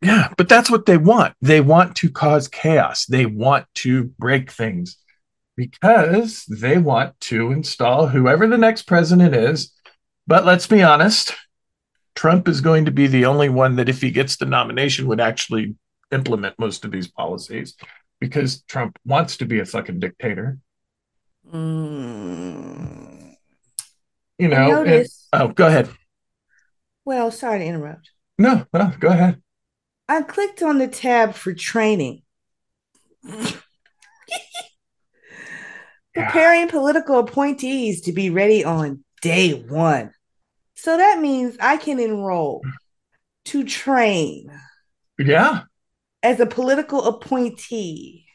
[0.00, 1.34] Yeah, but that's what they want.
[1.42, 3.04] They want to cause chaos.
[3.04, 4.96] They want to break things
[5.54, 9.72] because they want to install whoever the next president is.
[10.26, 11.34] But let's be honest,
[12.16, 15.20] Trump is going to be the only one that, if he gets the nomination, would
[15.20, 15.76] actually
[16.10, 17.76] implement most of these policies
[18.20, 20.58] because Trump wants to be a fucking dictator.
[21.52, 23.36] Mm.
[24.38, 25.88] You know, and- oh, go ahead.
[27.04, 28.10] Well, sorry to interrupt.
[28.38, 29.40] No, no, go ahead.
[30.08, 32.22] I clicked on the tab for training.
[36.14, 40.12] Preparing political appointees to be ready on day one.
[40.76, 42.62] So that means I can enroll
[43.46, 44.50] to train
[45.18, 45.62] Yeah,
[46.22, 48.26] as a political appointee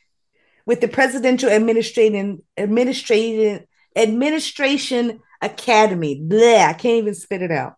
[0.66, 6.20] with the Presidential Administrating Administrating Administration Academy.
[6.22, 7.76] Blah, I can't even spit it out.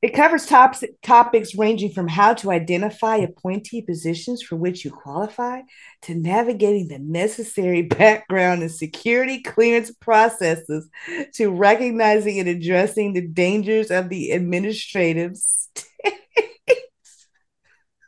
[0.00, 5.62] It covers tops, topics ranging from how to identify appointee positions for which you qualify
[6.02, 10.88] to navigating the necessary background and security clearance processes
[11.34, 15.86] to recognizing and addressing the dangers of the administrative state.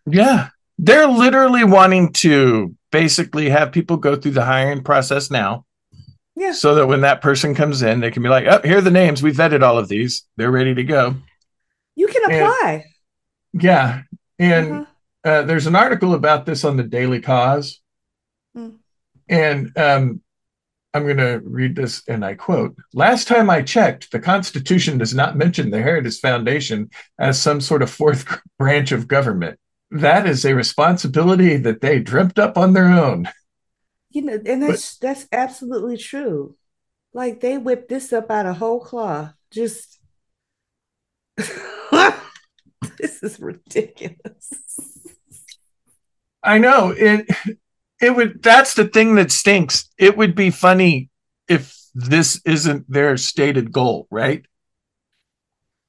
[0.06, 0.50] yeah.
[0.78, 5.64] They're literally wanting to basically have people go through the hiring process now
[6.36, 6.52] Yeah.
[6.52, 8.90] so that when that person comes in, they can be like, oh, here are the
[8.90, 9.22] names.
[9.22, 10.24] We vetted all of these.
[10.36, 11.16] They're ready to go.
[12.00, 12.84] You can And- apply.
[13.52, 14.02] Yeah.
[14.38, 14.86] And Mhm.
[15.24, 17.80] uh, there's an article about this on the Daily Kos.
[18.54, 18.70] Hmm.
[19.28, 20.22] And um,
[20.94, 25.14] I'm going to read this and I quote Last time I checked, the Constitution does
[25.14, 28.24] not mention the Heritage Foundation as some sort of fourth
[28.58, 29.58] branch of government.
[29.90, 33.28] That is a responsibility that they dreamt up on their own.
[34.10, 36.56] You know, and that's that's absolutely true.
[37.12, 39.34] Like they whipped this up out of whole cloth.
[39.50, 39.98] Just
[42.98, 44.54] this is ridiculous.
[46.42, 47.28] I know it.
[48.00, 48.42] It would.
[48.42, 49.88] That's the thing that stinks.
[49.98, 51.10] It would be funny
[51.48, 54.44] if this isn't their stated goal, right?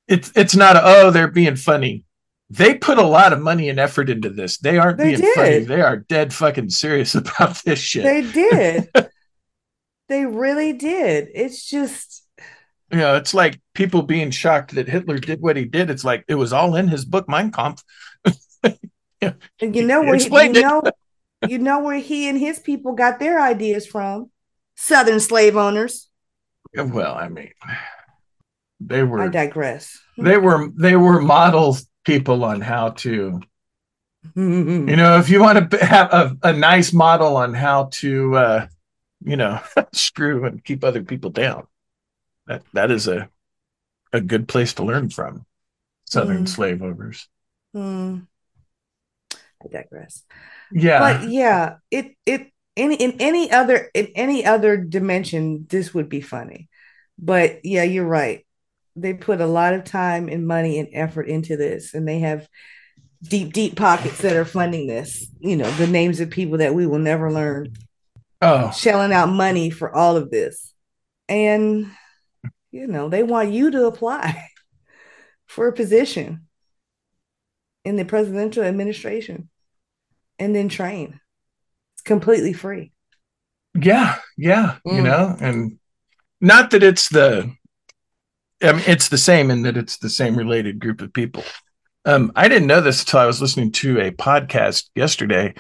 [0.08, 0.76] It's it's not.
[0.76, 2.06] A, oh, they're being funny.
[2.50, 4.58] They put a lot of money and effort into this.
[4.58, 5.60] They aren't They being funny.
[5.60, 8.04] They are dead fucking serious about this shit.
[8.04, 8.90] They did.
[10.10, 11.30] they really did.
[11.34, 12.21] It's just
[12.92, 15.90] you know, it's like people being shocked that Hitler did what he did.
[15.90, 17.84] It's like it was all in his book Mein Kampf.
[19.22, 20.62] and you know where he, you it.
[20.62, 20.82] know
[21.48, 24.30] you know where he and his people got their ideas from.
[24.76, 26.10] Southern slave owners.
[26.76, 27.52] Well, I mean,
[28.80, 29.22] they were.
[29.22, 30.00] I digress.
[30.18, 33.40] they were they were model people on how to
[34.36, 38.68] you know if you want to have a, a nice model on how to uh
[39.24, 39.60] you know
[39.94, 41.66] screw and keep other people down
[42.48, 43.30] that that is a
[44.14, 45.46] a good place to learn from
[46.06, 46.50] southern Mhm.
[46.50, 47.28] slave owners
[47.74, 48.20] Hmm.
[49.64, 50.24] I digress.
[50.72, 51.00] yeah.
[51.00, 56.22] But yeah it it in in any other in any other dimension this would be
[56.22, 56.68] funny.
[57.18, 58.46] But yeah you're right.
[58.96, 62.48] They put a lot of time and money and effort into this and they have
[63.24, 66.86] deep deep pockets that are funding this you know the names of people that we
[66.88, 67.72] will never learn.
[68.42, 68.72] Oh.
[68.72, 70.74] Shelling out money for all of this.
[71.30, 71.92] And
[72.72, 74.48] you know they want you to apply
[75.48, 76.48] for a position
[77.84, 79.50] in the presidential administration
[80.40, 81.20] and then train.
[81.96, 82.92] It's completely free.
[83.76, 85.04] Yeah yeah you Mm.
[85.04, 85.78] know and
[86.40, 87.52] not that it's the
[88.64, 91.44] I mean, it's the same in that it's the same related group of people.
[92.06, 95.54] Um i didn't know this until i was listening to a podcast yesterday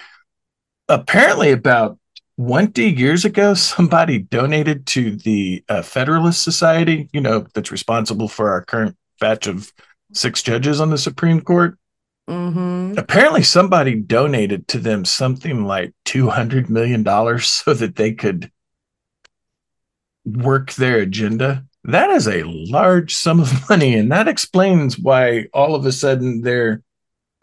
[0.89, 1.97] apparently about
[2.41, 8.49] 20 years ago somebody donated to the uh, federalist society you know that's responsible for
[8.49, 9.71] our current batch of
[10.11, 11.77] six judges on the supreme court
[12.27, 12.97] mm-hmm.
[12.97, 18.51] apparently somebody donated to them something like 200 million dollars so that they could
[20.25, 25.75] work their agenda that is a large sum of money and that explains why all
[25.75, 26.81] of a sudden their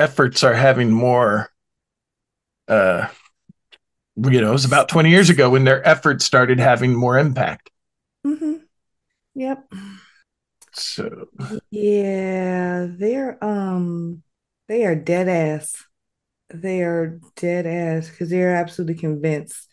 [0.01, 1.49] efforts are having more
[2.67, 3.07] uh
[4.25, 7.71] you know it was about 20 years ago when their efforts started having more impact
[8.25, 8.65] Mm-hmm.
[9.35, 9.69] yep
[10.73, 11.29] so
[11.71, 14.23] yeah they're um
[14.69, 15.85] they are dead ass
[16.53, 19.69] they are dead ass because they're absolutely convinced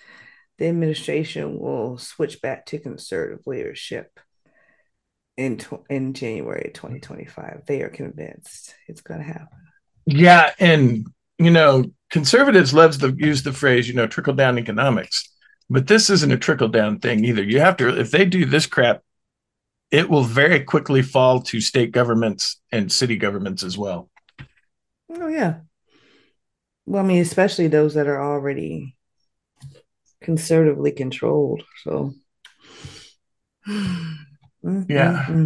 [0.60, 4.20] the administration will switch back to conservative leadership
[5.38, 7.64] in tw- in January 2025.
[7.66, 9.48] They are convinced it's going to happen.
[10.06, 11.08] Yeah, and
[11.38, 15.30] you know, conservatives loves to use the phrase, you know, trickle down economics.
[15.70, 17.44] But this isn't a trickle down thing either.
[17.44, 19.02] You have to if they do this crap,
[19.92, 24.10] it will very quickly fall to state governments and city governments as well.
[25.10, 25.62] Oh yeah.
[26.86, 28.96] Well, I mean, especially those that are already
[30.22, 31.64] conservatively controlled.
[31.84, 32.14] So
[33.68, 34.06] yeah.
[34.64, 35.46] Mm-hmm.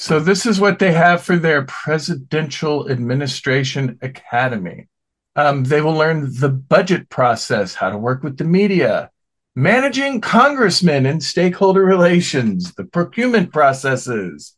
[0.00, 4.88] So this is what they have for their Presidential Administration Academy.
[5.36, 9.10] Um, they will learn the budget process, how to work with the media,
[9.54, 14.56] managing congressmen and stakeholder relations, the procurement processes.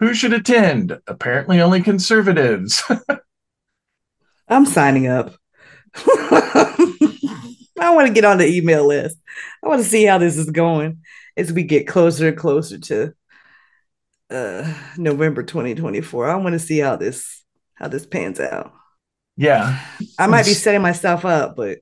[0.00, 0.98] Who should attend?
[1.06, 2.82] Apparently, only conservatives.
[4.48, 5.36] I'm signing up.
[5.94, 9.18] I want to get on the email list.
[9.62, 11.02] I want to see how this is going
[11.36, 13.14] as we get closer and closer to
[14.32, 16.28] uh, November 2024.
[16.28, 17.42] I want to see how this
[17.74, 18.72] how this pans out.
[19.36, 19.80] Yeah.
[20.18, 21.78] I might be setting myself up, but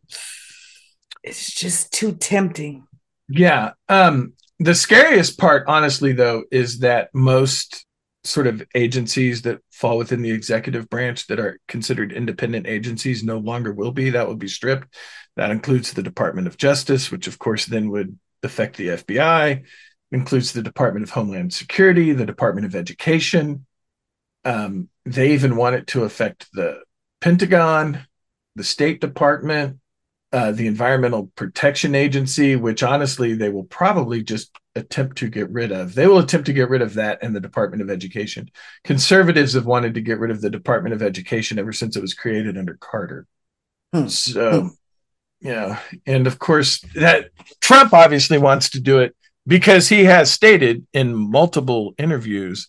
[1.22, 2.86] it's just too tempting.
[3.28, 3.72] Yeah.
[3.88, 7.86] Um the scariest part honestly though is that most
[8.24, 13.38] sort of agencies that fall within the executive branch that are considered independent agencies no
[13.38, 14.94] longer will be that will be stripped
[15.36, 19.64] that includes the Department of Justice, which of course then would affect the FBI,
[20.12, 23.66] includes the Department of Homeland Security, the Department of Education.
[24.44, 26.80] Um, they even want it to affect the
[27.20, 28.06] Pentagon,
[28.56, 29.78] the State Department,
[30.32, 35.72] uh, the Environmental Protection Agency, which honestly they will probably just attempt to get rid
[35.72, 35.94] of.
[35.94, 38.50] They will attempt to get rid of that and the Department of Education.
[38.84, 42.14] Conservatives have wanted to get rid of the Department of Education ever since it was
[42.14, 43.26] created under Carter.
[43.92, 44.08] Hmm.
[44.08, 44.68] So hmm
[45.42, 47.30] know, and of course that
[47.60, 49.14] Trump obviously wants to do it
[49.50, 52.68] because he has stated in multiple interviews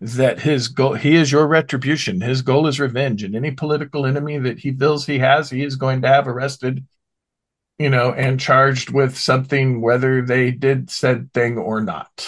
[0.00, 2.18] that his goal he is your retribution.
[2.22, 3.22] His goal is revenge.
[3.22, 6.86] And any political enemy that he feels he has he is going to have arrested
[7.78, 12.26] you know and charged with something whether they did said thing or not.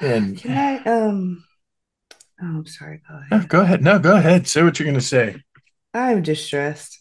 [0.00, 1.44] And can i um
[2.40, 3.30] oh, i'm sorry go ahead.
[3.32, 3.82] No, go ahead.
[3.82, 4.46] No go ahead.
[4.46, 5.42] Say what you're going to say.
[5.92, 7.00] I'm distressed.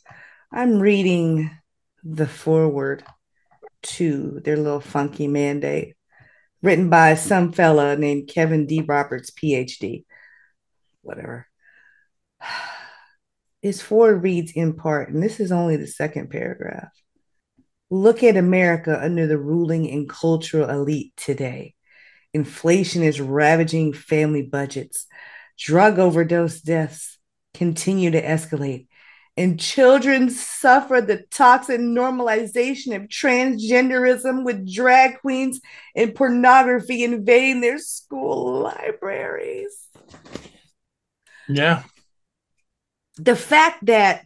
[0.52, 1.52] I'm reading
[2.04, 3.04] the foreword
[3.84, 5.96] 2, their little funky mandate,
[6.62, 8.82] written by some fella named Kevin D.
[8.82, 10.06] Roberts, PhD,
[11.02, 11.48] whatever.
[13.62, 16.92] His four reads in part, and this is only the second paragraph.
[17.90, 21.76] Look at America under the ruling and cultural elite today.
[22.34, 25.08] Inflation is ravaging family budgets.
[25.58, 27.18] Drug overdose deaths
[27.54, 28.88] continue to escalate
[29.40, 35.62] and children suffer the toxic normalization of transgenderism with drag queens
[35.96, 39.88] and pornography invading their school libraries.
[41.48, 41.84] Yeah.
[43.16, 44.26] The fact that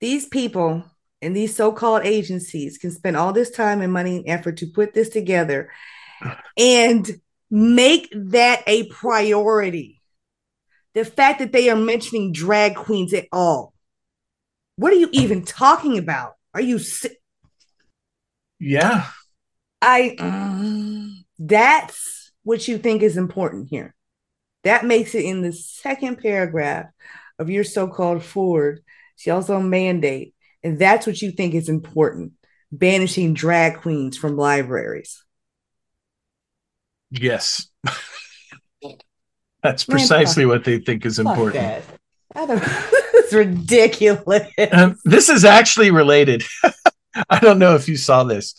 [0.00, 0.82] these people
[1.20, 4.66] and these so called agencies can spend all this time and money and effort to
[4.66, 5.70] put this together
[6.56, 7.20] and
[7.50, 10.00] make that a priority.
[10.94, 13.73] The fact that they are mentioning drag queens at all
[14.76, 16.34] what are you even talking about?
[16.52, 17.16] Are you si-
[18.58, 19.06] Yeah.
[19.80, 23.94] I um, that's what you think is important here.
[24.62, 26.86] That makes it in the second paragraph
[27.38, 28.82] of your so-called foreword.
[29.16, 32.32] She also mandate, and that's what you think is important:
[32.72, 35.22] banishing drag queens from libraries.
[37.10, 37.68] Yes,
[39.62, 41.84] that's precisely Man, what they think is important.
[42.34, 42.64] I don't.
[43.24, 44.48] it's ridiculous.
[44.72, 46.44] Um, this is actually related.
[47.30, 48.54] I don't know if you saw this.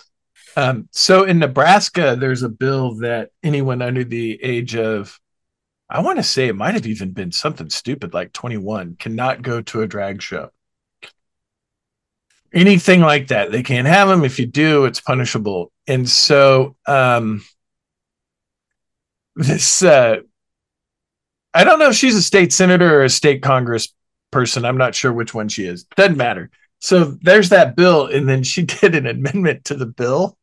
[0.57, 5.20] Um, so in Nebraska, there's a bill that anyone under the age of,
[5.89, 9.61] I want to say it might have even been something stupid like 21, cannot go
[9.61, 10.49] to a drag show.
[12.53, 14.24] Anything like that, they can't have them.
[14.24, 15.74] If you do, it's punishable.
[15.88, 17.43] And so, um,
[19.36, 20.22] this, uh,
[21.53, 23.93] I don't know if she's a state senator or a state congress
[24.32, 24.66] person.
[24.66, 25.84] I'm not sure which one she is.
[25.96, 26.50] Doesn't matter.
[26.80, 30.38] So there's that bill, and then she did an amendment to the bill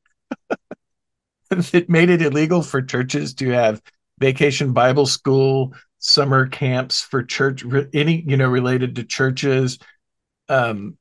[1.50, 3.82] that made it illegal for churches to have
[4.18, 9.78] vacation Bible school, summer camps for church, any you know related to churches.
[10.48, 10.96] Um,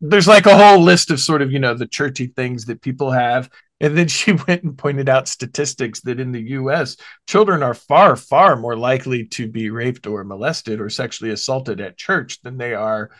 [0.00, 3.10] there's like a whole list of sort of you know the churchy things that people
[3.10, 3.50] have
[3.80, 6.96] and then she went and pointed out statistics that in the US,
[7.26, 11.96] children are far, far more likely to be raped or molested or sexually assaulted at
[11.96, 13.10] church than they are,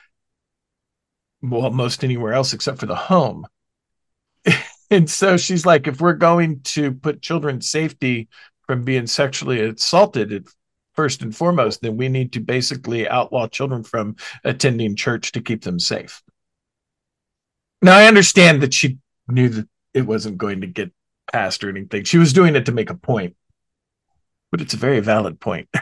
[1.43, 3.47] well, most anywhere else except for the home.
[4.91, 8.29] and so she's like, if we're going to put children's safety
[8.67, 10.47] from being sexually assaulted
[10.95, 15.63] first and foremost, then we need to basically outlaw children from attending church to keep
[15.63, 16.23] them safe.
[17.83, 18.99] Now, I understand that she
[19.29, 20.93] knew that it wasn't going to get
[21.33, 22.05] passed or anything.
[22.05, 23.37] She was doing it to make a point,
[24.51, 25.69] but it's a very valid point.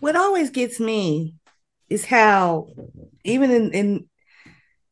[0.00, 1.34] what always gets me
[1.88, 2.68] is how
[3.24, 4.08] even in, in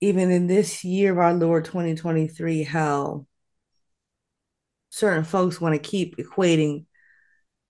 [0.01, 3.27] even in this year of our Lord 2023, how
[4.91, 6.87] certain folks want to keep equating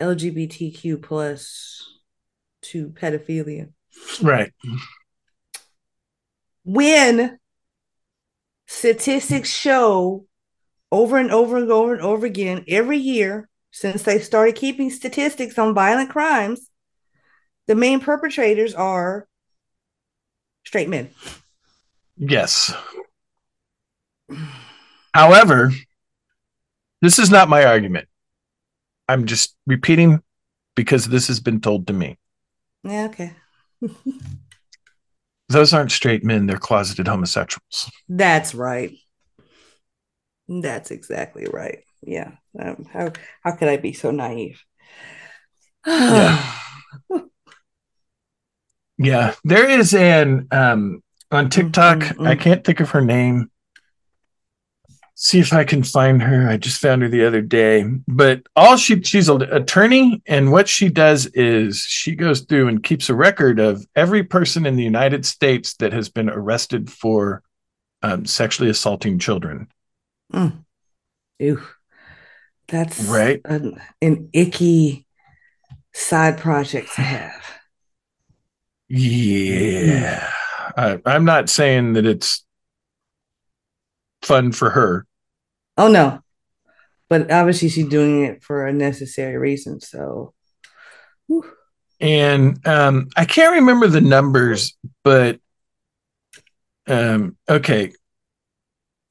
[0.01, 2.01] LGBTQ plus
[2.63, 3.71] to pedophilia.
[4.23, 4.51] Right.
[6.65, 7.39] When
[8.73, 10.27] statistics show
[10.91, 15.59] over and over and over and over again every year since they started keeping statistics
[15.59, 16.69] on violent crimes,
[17.67, 19.29] the main perpetrators are
[20.65, 21.11] straight men.
[22.17, 22.75] Yes.
[25.15, 25.73] However,
[27.03, 28.09] this is not my argument.
[29.09, 30.23] I'm just repeating
[30.75, 32.19] because this has been told to me.
[32.85, 33.35] Yeah, okay.
[35.53, 37.91] Those aren't straight men, they're closeted homosexuals.
[38.09, 38.93] That's right.
[40.49, 41.81] That's exactly right.
[42.03, 42.33] Yeah.
[42.59, 44.63] Um, how how could I be so naive?
[45.87, 46.59] Yeah.
[48.99, 51.99] Yeah, there is an um on TikTok.
[51.99, 52.41] mm, I mm.
[52.41, 53.51] can't think of her name.
[55.25, 56.49] See if I can find her.
[56.49, 57.85] I just found her the other day.
[58.09, 62.83] But all she she's an attorney, and what she does is she goes through and
[62.83, 67.45] keeps a record of every person in the United States that has been arrested for
[68.03, 69.69] um, sexually assaulting children.
[71.39, 71.63] Ew.
[72.67, 73.41] That's Right.
[73.45, 75.07] an, an icky
[75.95, 77.45] side project to have.
[78.89, 80.29] Yeah,
[80.77, 82.45] I, I'm not saying that it's
[84.23, 85.07] fun for her.
[85.77, 86.21] Oh no.
[87.09, 89.81] But obviously she's doing it for a necessary reason.
[89.81, 90.35] So
[91.27, 91.45] whew.
[92.01, 95.39] and um i can't remember the numbers but
[96.89, 97.93] um okay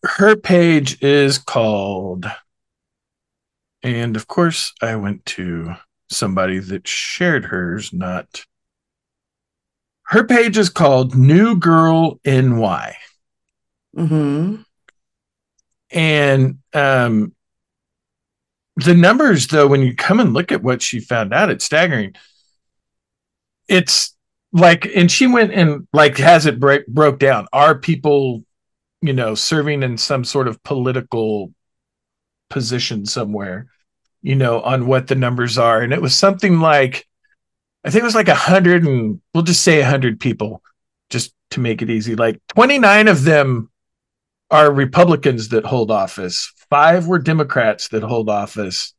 [0.04, 2.26] her page is called
[3.84, 5.74] and of course i went to
[6.10, 8.46] somebody that shared hers not
[10.08, 12.94] her page is called new girl ny
[13.96, 14.66] Mhm.
[15.92, 17.34] And um
[18.78, 22.16] the numbers though when you come and look at what she found out it's staggering.
[23.68, 24.16] It's
[24.54, 27.48] like and she went and like has it break broke down.
[27.54, 28.44] Are people
[29.02, 31.54] you know serving in some sort of political
[32.50, 33.68] position somewhere
[34.22, 35.82] you know on what the numbers are?
[35.82, 37.08] And it was something like
[37.84, 40.62] i think it was like a hundred and we'll just say a hundred people
[41.10, 42.16] just to make it easy.
[42.16, 43.71] Like 29 of them
[44.52, 46.54] are Republicans that hold office.
[46.70, 48.94] Five were Democrats that hold office.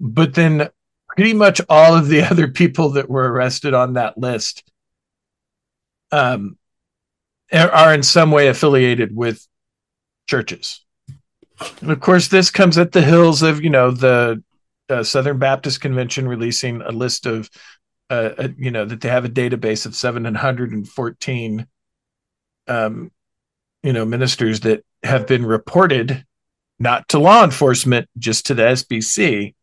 [0.00, 0.68] But then
[1.08, 4.64] pretty much all of the other people that were arrested on that list
[6.10, 6.58] um,
[7.52, 9.46] are in some way affiliated with
[10.28, 10.80] churches.
[11.80, 14.42] And of course, this comes at the hills of, you know, the
[14.88, 17.48] uh, Southern Baptist Convention releasing a list of,
[18.10, 21.66] uh, uh, you know, that they have a database of 714
[22.68, 23.10] um,
[23.82, 26.24] you know ministers that have been reported
[26.78, 29.54] not to law enforcement just to the SBC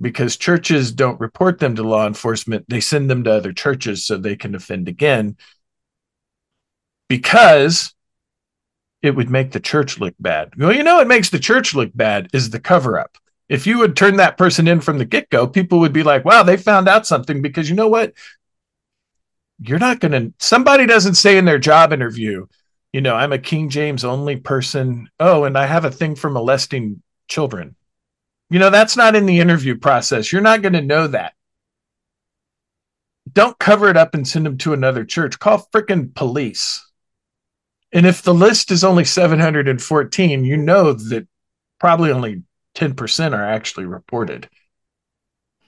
[0.00, 2.64] because churches don't report them to law enforcement.
[2.68, 5.36] They send them to other churches so they can offend again
[7.08, 7.94] because
[9.02, 10.52] it would make the church look bad.
[10.56, 13.16] Well you know what makes the church look bad is the cover up.
[13.48, 16.42] If you would turn that person in from the get-go people would be like wow
[16.42, 18.14] they found out something because you know what?
[19.62, 22.46] You're not going to somebody doesn't say in their job interview
[22.92, 25.08] you know, I'm a King James only person.
[25.18, 27.76] Oh, and I have a thing for molesting children.
[28.48, 30.32] You know, that's not in the interview process.
[30.32, 31.34] You're not going to know that.
[33.32, 35.38] Don't cover it up and send them to another church.
[35.38, 36.84] Call freaking police.
[37.92, 41.28] And if the list is only 714, you know that
[41.78, 42.42] probably only
[42.74, 44.48] 10% are actually reported.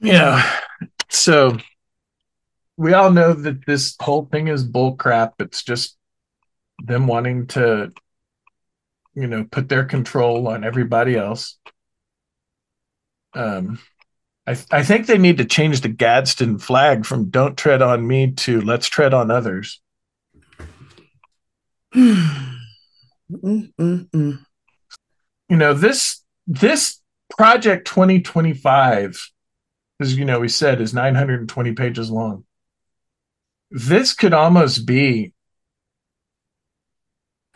[0.00, 0.42] You know,
[1.08, 1.56] so
[2.76, 5.34] we all know that this whole thing is bull crap.
[5.40, 5.96] It's just
[6.84, 7.92] them wanting to
[9.14, 11.58] you know put their control on everybody else.
[13.34, 13.78] Um
[14.46, 18.32] i i think they need to change the gadsden flag from don't tread on me
[18.32, 19.80] to let's tread on others.
[25.48, 29.32] You know this this project 2025
[30.00, 32.44] as you know we said is 920 pages long.
[33.70, 35.32] This could almost be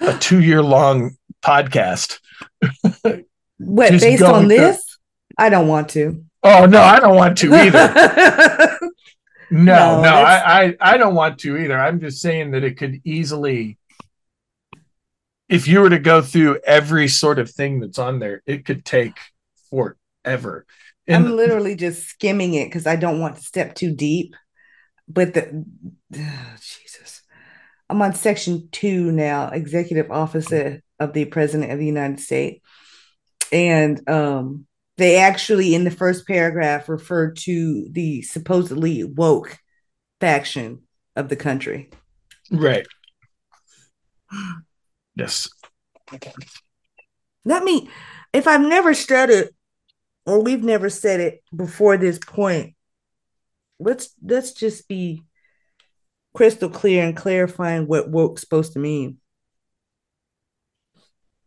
[0.01, 2.19] a two year long podcast
[3.59, 4.99] What Just based on to- this?
[5.39, 6.25] I don't want to.
[6.43, 8.79] oh no i don't want to either
[9.49, 11.79] No, No, no, I, I, I don't want to either.
[11.79, 13.79] I'm just saying that it could easily,
[15.49, 18.85] if you were to go through every sort of thing that's on there, it could
[18.85, 19.17] take
[19.71, 20.67] forever.
[21.07, 24.35] And I'm literally just skimming it because I don't want to step too deep.
[25.09, 25.65] but the
[26.17, 26.55] oh,
[27.89, 32.65] I'm on section two now, executive officer of the president of the United States,
[33.53, 34.67] and um,
[34.97, 39.57] they actually in the first paragraph referred to the supposedly woke
[40.21, 40.83] faction
[41.15, 41.91] of the country.
[42.51, 42.87] Right.
[45.15, 45.49] Yes.
[47.45, 47.89] Let me,
[48.33, 49.55] if I've never said it,
[50.25, 52.75] or we've never said it before this point,
[53.79, 55.23] let's let's just be
[56.37, 59.17] crystal clear and clarifying what woke's supposed to mean.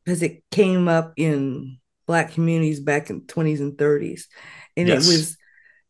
[0.03, 1.77] Because it came up in
[2.07, 4.23] black communities back in 20s and 30s.
[4.75, 5.05] And yes.
[5.05, 5.37] it was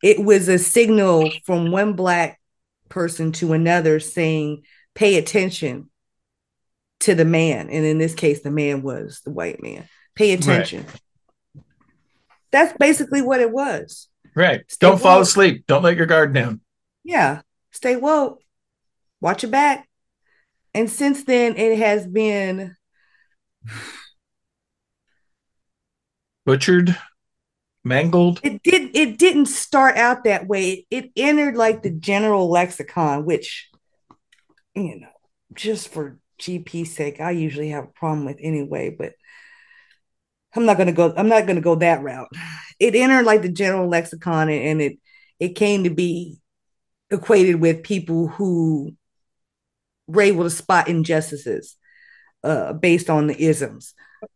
[0.02, 2.40] it was a signal from one black
[2.90, 4.62] person to another saying,
[4.94, 5.90] pay attention
[7.00, 7.70] to the man.
[7.70, 9.88] And in this case, the man was the white man.
[10.14, 10.84] Pay attention.
[10.86, 11.64] Right.
[12.50, 14.08] That's basically what it was.
[14.34, 14.62] Right.
[14.68, 15.02] Stay Don't woke.
[15.02, 15.64] fall asleep.
[15.66, 16.60] Don't let your guard down.
[17.04, 17.42] Yeah.
[17.70, 18.42] Stay woke.
[19.20, 19.88] Watch your back.
[20.74, 22.76] And since then, it has been
[26.46, 26.96] butchered,
[27.84, 28.40] mangled.
[28.42, 28.94] It did.
[28.94, 30.86] It didn't start out that way.
[30.90, 33.68] It entered like the general lexicon, which,
[34.74, 35.08] you know,
[35.54, 38.90] just for GP sake, I usually have a problem with anyway.
[38.96, 39.12] But
[40.54, 41.12] I'm not gonna go.
[41.16, 42.30] I'm not gonna go that route.
[42.78, 44.98] It entered like the general lexicon, and it
[45.38, 46.38] it came to be
[47.10, 48.94] equated with people who
[50.10, 51.76] were able to spot injustices
[52.42, 53.94] uh, based on the isms,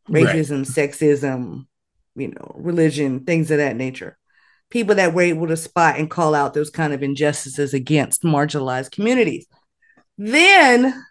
[0.08, 0.90] racism, right.
[0.90, 1.66] sexism,
[2.14, 4.18] you know, religion, things of that nature.
[4.70, 8.90] People that were able to spot and call out those kind of injustices against marginalized
[8.90, 9.46] communities.
[10.16, 11.04] Then,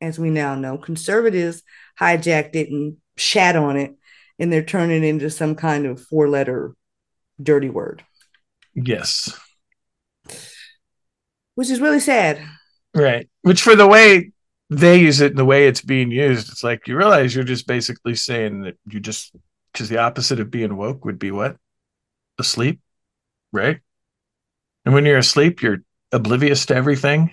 [0.00, 1.62] as we now know, conservatives
[2.00, 3.94] hijacked it and shat on it,
[4.38, 6.74] and they're turning it into some kind of four letter
[7.42, 8.04] dirty word.
[8.74, 9.38] Yes.
[11.54, 12.40] Which is really sad.
[12.94, 13.28] Right.
[13.42, 14.32] Which, for the way
[14.70, 17.66] they use it and the way it's being used, it's like you realize you're just
[17.66, 19.34] basically saying that you just
[19.72, 21.56] because the opposite of being woke would be what?
[22.38, 22.80] Asleep,
[23.52, 23.80] right?
[24.84, 25.82] And when you're asleep, you're
[26.12, 27.32] oblivious to everything.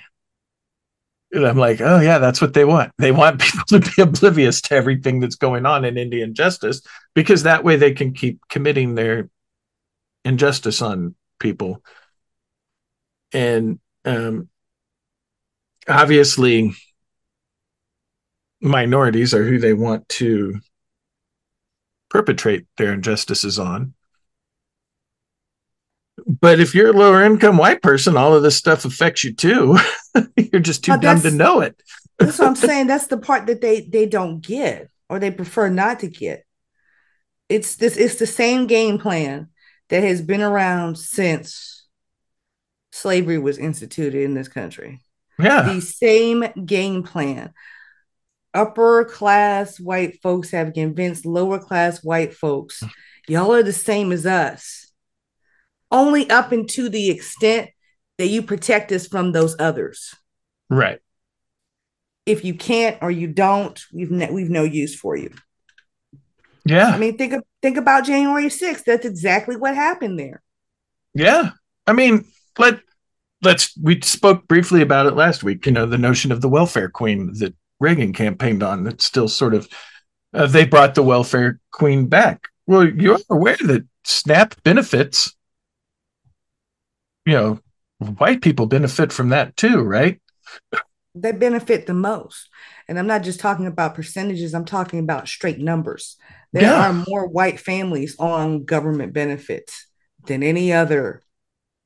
[1.34, 2.92] And I'm like, oh yeah, that's what they want.
[2.98, 6.82] They want people to be oblivious to everything that's going on in Indian justice
[7.14, 9.30] because that way they can keep committing their
[10.26, 11.84] injustice on people.
[13.34, 14.50] And um,
[15.88, 16.74] obviously,
[18.62, 20.60] minorities are who they want to
[22.10, 23.94] perpetrate their injustices on.
[26.28, 29.78] But if you're a lower income white person, all of this stuff affects you too.
[30.38, 31.82] you're just too dumb to know it.
[32.20, 32.88] that's what I'm saying.
[32.88, 36.46] That's the part that they they don't get or they prefer not to get.
[37.50, 39.50] It's this it's the same game plan
[39.90, 41.88] that has been around since
[42.92, 45.02] slavery was instituted in this country.
[45.42, 45.74] Yeah.
[45.74, 47.54] The same game plan
[48.54, 52.84] upper class white folks have convinced lower class white folks,
[53.28, 54.92] y'all are the same as us.
[55.90, 57.70] Only up into the extent
[58.18, 60.16] that you protect us from those others.
[60.70, 61.00] Right.
[62.26, 65.34] If you can't or you don't, we've ne- we've no use for you.
[66.64, 66.88] Yeah.
[66.88, 68.84] I mean, think of, think about January 6th.
[68.86, 70.42] That's exactly what happened there.
[71.14, 71.52] Yeah.
[71.88, 72.26] I mean,
[72.58, 72.80] let
[73.42, 76.90] let's we spoke briefly about it last week, you know, the notion of the welfare
[76.90, 78.88] queen that Reagan campaigned on.
[78.88, 79.68] It's still sort of
[80.34, 82.48] uh, they brought the welfare queen back.
[82.68, 85.36] Well, you're aware that SNAP benefits,
[87.26, 87.60] you know,
[88.18, 90.22] white people benefit from that too, right?
[91.14, 92.50] They benefit the most.
[92.88, 96.18] And I'm not just talking about percentages, I'm talking about straight numbers.
[96.54, 96.90] There yeah.
[96.90, 99.88] are more white families on government benefits
[100.26, 101.22] than any other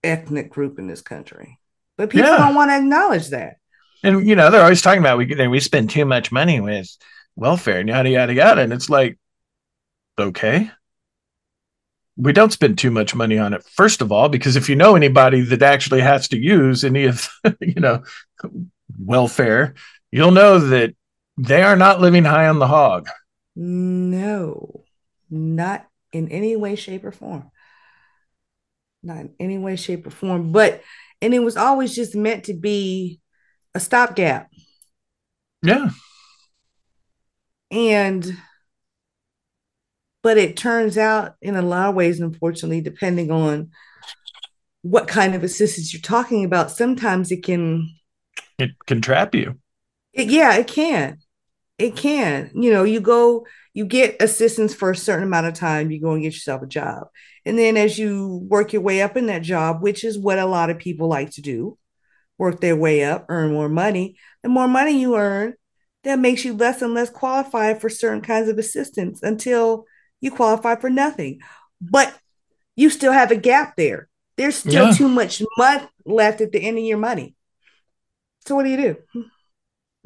[0.06, 1.60] ethnic group in this country.
[1.97, 2.38] But people yeah.
[2.38, 3.58] don't want to acknowledge that.
[4.03, 6.88] And you know they're always talking about we we spend too much money with
[7.36, 8.62] welfare and yada yada yada.
[8.62, 9.18] And it's like
[10.20, 10.70] okay.
[12.18, 14.95] We don't spend too much money on it first of all because if you know
[14.95, 17.28] anybody that actually has to use any of
[17.60, 18.03] you know
[18.99, 19.74] welfare
[20.12, 20.95] you'll know that
[21.38, 23.10] they are not living high on the hog.
[23.56, 24.86] No
[25.30, 27.51] not in any way shape or form
[29.06, 30.82] not in any way shape or form but
[31.22, 33.20] and it was always just meant to be
[33.74, 34.49] a stopgap.
[35.62, 35.89] Yeah.
[37.72, 38.38] And
[40.22, 43.72] but it turns out in a lot of ways, unfortunately, depending on
[44.82, 47.89] what kind of assistance you're talking about, sometimes it can
[48.58, 49.60] it can trap you.
[50.14, 51.20] It, yeah, it can.
[51.78, 52.51] It can.
[52.53, 56.14] You know, you go, you get assistance for a certain amount of time, you go
[56.14, 57.08] and get yourself a job.
[57.46, 60.46] And then as you work your way up in that job, which is what a
[60.46, 61.78] lot of people like to do,
[62.38, 64.18] work their way up, earn more money.
[64.43, 65.54] The more money you earn,
[66.04, 69.86] that makes you less and less qualified for certain kinds of assistance until
[70.22, 71.39] you qualify for nothing.
[71.82, 72.18] But
[72.76, 74.10] you still have a gap there.
[74.38, 74.91] There's still Yeah.
[74.91, 77.36] too much mud left at the end of your money.
[78.46, 78.98] So what do you do?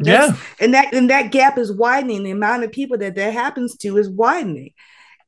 [0.02, 0.38] Yeah.
[0.62, 2.24] and that and that gap is widening.
[2.24, 4.72] The amount of people that that happens to is widening,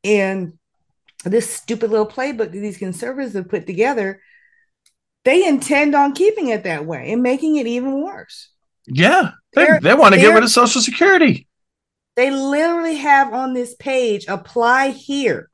[0.03, 0.53] and
[1.23, 4.21] this stupid little playbook that these conservatives have put together,
[5.23, 8.49] they intend on keeping it that way and making it even worse.
[8.87, 9.31] Yeah.
[9.53, 11.47] They, They're- they want to get rid of Social Security.
[12.15, 15.49] They literally have on this page apply here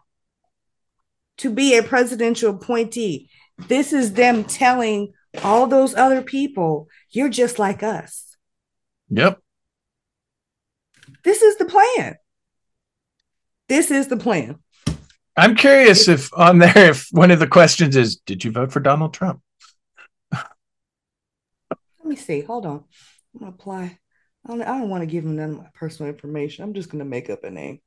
[1.37, 3.29] to be a presidential appointee.
[3.67, 5.13] This is them telling
[5.43, 8.35] all those other people, you're just like us.
[9.09, 9.39] Yep.
[11.23, 12.15] This is the plan.
[13.67, 14.57] This is the plan.
[15.37, 18.79] I'm curious if on there, if one of the questions is, did you vote for
[18.79, 19.41] Donald Trump?
[20.31, 20.49] Let
[22.03, 22.41] me see.
[22.41, 22.83] Hold on.
[23.33, 23.99] I'm gonna apply.
[24.45, 26.63] I don't, I don't want to give him none of my personal information.
[26.63, 27.81] I'm just gonna make up a name.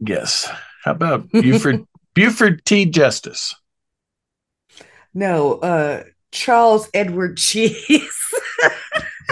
[0.00, 0.50] Yes.
[0.82, 2.84] How about Buford Buford T.
[2.86, 3.54] Justice?
[5.14, 8.20] No, uh Charles Edward Cheese.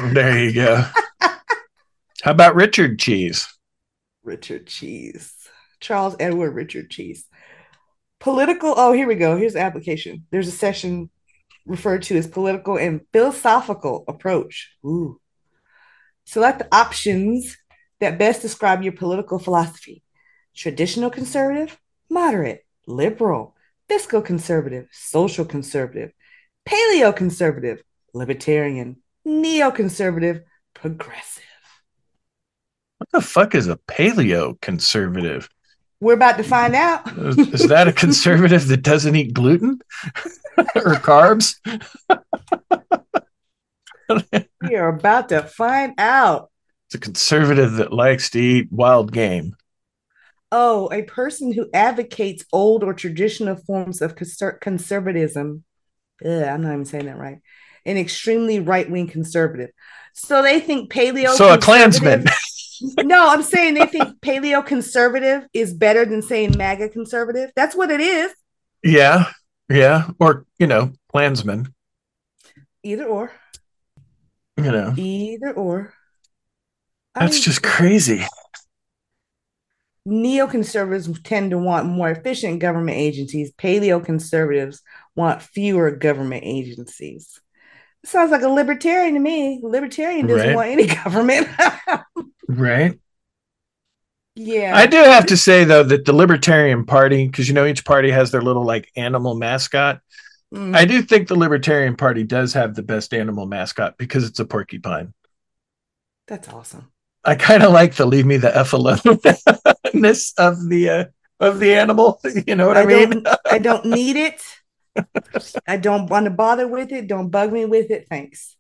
[0.03, 0.85] There you go.
[1.21, 3.47] How about Richard Cheese?
[4.25, 5.42] Richard Cheese.
[5.83, 7.27] Charles Edward Richard Cheese.
[8.21, 8.75] Political.
[8.77, 9.37] Oh, here we go.
[9.37, 10.27] Here's the application.
[10.31, 11.11] There's a session
[11.67, 14.71] referred to as political and philosophical approach.
[14.85, 15.21] Ooh.
[16.25, 17.57] Select options
[18.01, 20.03] that best describe your political philosophy
[20.55, 21.79] traditional conservative,
[22.11, 23.57] moderate, liberal,
[23.89, 26.13] fiscal conservative, social conservative,
[26.69, 30.43] paleo conservative, libertarian, neoconservative,
[30.75, 31.43] progressive.
[32.99, 35.49] What the fuck is a paleo conservative?
[36.03, 37.17] We're about to find out.
[37.17, 39.81] Is, that a conservative that doesn't eat gluten
[40.59, 41.55] or carbs?
[44.63, 46.51] we are about to find out.
[46.89, 49.55] It's a conservative that likes to eat wild game.
[50.51, 55.63] Oh, a person who advocates old or traditional forms of conser- conservatism.
[56.25, 57.39] Ugh, I'm not even saying that right.
[57.87, 59.71] An extremely right wing conservative.
[60.15, 61.33] So they think paleo.
[61.37, 62.25] So a Klansman.
[62.99, 67.51] no, I'm saying they think paleo conservative is better than saying MAGA conservative.
[67.55, 68.33] That's what it is.
[68.83, 69.31] Yeah.
[69.69, 70.09] Yeah.
[70.19, 71.73] Or, you know, Klansman.
[72.83, 73.33] Either or.
[74.57, 75.95] You know, Either or.
[77.15, 78.25] I that's mean, just crazy.
[80.07, 83.53] neoconservatives tend to want more efficient government agencies.
[83.53, 84.83] Paleo conservatives
[85.15, 87.41] want fewer government agencies.
[88.05, 89.61] Sounds like a libertarian to me.
[89.63, 90.57] Libertarian doesn't Right.
[90.57, 91.49] want any government.
[92.49, 92.99] Right.
[94.35, 94.73] yeah.
[94.75, 98.11] I do have to say, though, that the Libertarian Party, because, you know, each party
[98.11, 100.01] has their little like animal mascot.
[100.55, 100.77] Mm.
[100.77, 104.45] I do think the Libertarian Party does have the best animal mascot because it's a
[104.45, 105.15] porcupine.
[106.27, 106.91] That's awesome.
[107.25, 111.05] I kind of like the leave me the F alone-ness of the uh,
[111.41, 112.21] of the animal.
[112.47, 113.25] You know what I, I mean?
[113.51, 114.43] I don't need it.
[115.67, 117.07] I don't want to bother with it.
[117.07, 118.07] Don't bug me with it.
[118.09, 118.57] Thanks.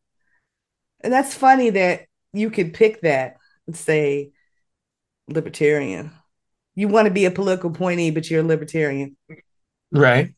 [1.00, 4.32] And that's funny that you could pick that and say
[5.28, 6.12] libertarian.
[6.74, 9.16] You want to be a political appointee, but you're a libertarian.
[9.90, 10.34] Right.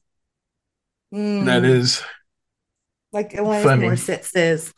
[1.14, 1.44] Mm.
[1.44, 2.02] That is
[3.12, 3.80] like Alanis.
[3.80, 4.74] Morissette says.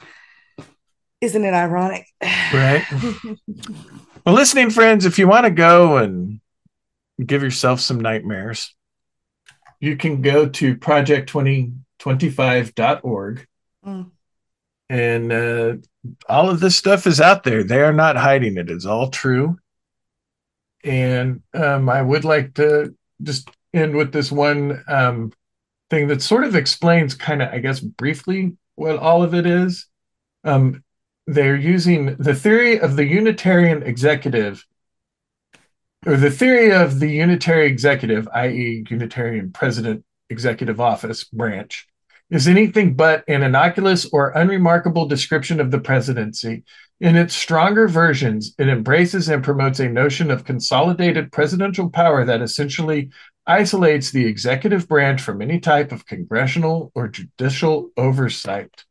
[1.23, 2.07] Isn't it ironic?
[2.23, 2.85] right.
[4.27, 6.41] Well, listening friends, if you want to go and
[7.25, 8.75] give yourself some nightmares,
[9.81, 13.47] you can go to project2025.org
[13.85, 14.11] Mm.
[14.89, 15.75] and uh,
[16.29, 17.63] all of this stuff is out there.
[17.63, 18.69] They are not hiding it.
[18.69, 19.59] It's all true.
[20.83, 25.33] And um, I would like to just end with this one um,
[25.89, 29.87] thing that sort of explains, kind of, I guess, briefly what all of it is.
[30.43, 30.83] Um,
[31.29, 34.67] they're using the theory of the Unitarian executive,
[36.07, 41.89] or the theory of the Unitary executive, i.e., Unitarian President Executive Office branch,
[42.31, 46.63] is anything but an innocuous or unremarkable description of the presidency.
[47.01, 52.41] In its stronger versions, it embraces and promotes a notion of consolidated presidential power that
[52.41, 53.11] essentially
[53.47, 58.85] isolates the executive branch from any type of congressional or judicial oversight.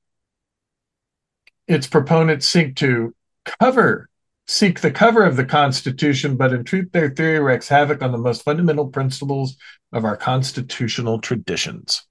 [1.67, 3.15] Its proponents seek to
[3.59, 4.09] cover,
[4.47, 8.17] seek the cover of the Constitution, but in truth, their theory wreaks havoc on the
[8.17, 9.57] most fundamental principles
[9.91, 12.05] of our constitutional traditions.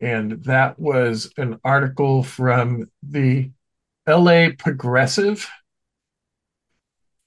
[0.00, 3.50] And that was an article from the
[4.06, 5.48] LA Progressive.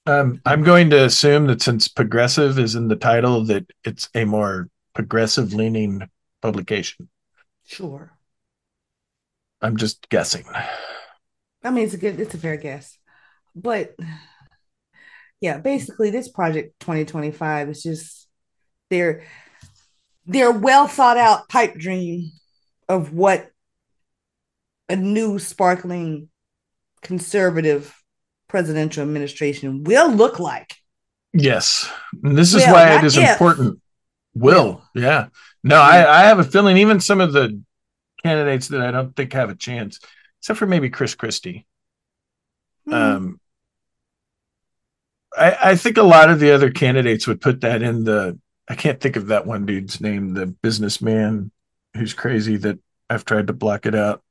[0.06, 4.24] Um, I'm going to assume that since progressive is in the title, that it's a
[4.24, 6.08] more progressive leaning
[6.40, 7.08] publication.
[7.66, 8.12] Sure.
[9.60, 10.44] I'm just guessing.
[11.64, 12.96] I mean, it's a good, it's a fair guess,
[13.54, 13.94] but
[15.40, 18.28] yeah, basically, this project 2025 is just
[18.90, 19.24] their
[20.26, 22.30] their well thought out pipe dream
[22.88, 23.50] of what
[24.88, 26.28] a new sparkling
[27.02, 27.94] conservative
[28.48, 30.74] presidential administration will look like.
[31.32, 31.90] Yes.
[32.12, 33.30] This is Will, why it is if.
[33.30, 33.80] important.
[34.34, 34.82] Will.
[34.94, 35.28] Yeah.
[35.62, 37.62] No, I, I have a feeling even some of the
[38.22, 40.00] candidates that I don't think have a chance,
[40.40, 41.66] except for maybe Chris Christie.
[42.88, 42.94] Hmm.
[42.94, 43.40] Um,
[45.36, 48.38] I, I think a lot of the other candidates would put that in the.
[48.68, 51.50] I can't think of that one dude's name, the businessman
[51.94, 52.78] who's crazy that
[53.08, 54.22] I've tried to block it out.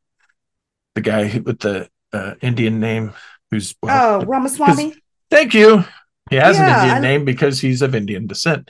[0.95, 3.13] The guy with the uh, Indian name
[3.51, 4.95] who's well, oh, Ramaswamy.
[5.29, 5.83] thank you.
[6.29, 8.69] He has Yeah, an Indian I- name because he's of Indian descent.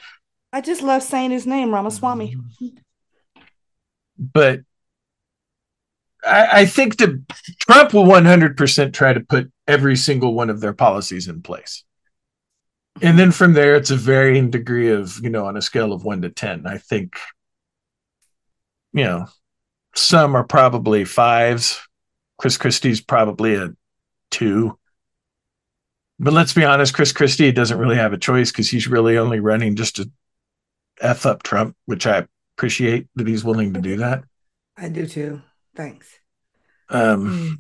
[0.53, 2.35] I just love saying his name, Ramaswamy.
[4.17, 4.61] but
[6.27, 7.23] I, I think that
[7.59, 11.83] Trump will 100% try to put every single one of their policies in place.
[13.01, 16.03] And then from there, it's a varying degree of, you know, on a scale of
[16.03, 16.65] one to 10.
[16.65, 17.17] I think,
[18.93, 19.27] you know,
[19.95, 21.79] some are probably fives.
[22.37, 23.69] Chris Christie's probably a
[24.31, 24.77] two.
[26.19, 29.39] But let's be honest, Chris Christie doesn't really have a choice because he's really only
[29.39, 30.09] running just to
[30.99, 32.25] F up Trump, which I
[32.57, 34.23] appreciate that he's willing to do that.
[34.75, 35.41] I do too.
[35.77, 36.19] Thanks.
[36.89, 37.59] Um,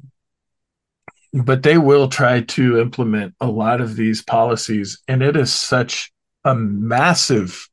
[1.33, 6.11] but they will try to implement a lot of these policies, and it is such
[6.43, 7.69] a massive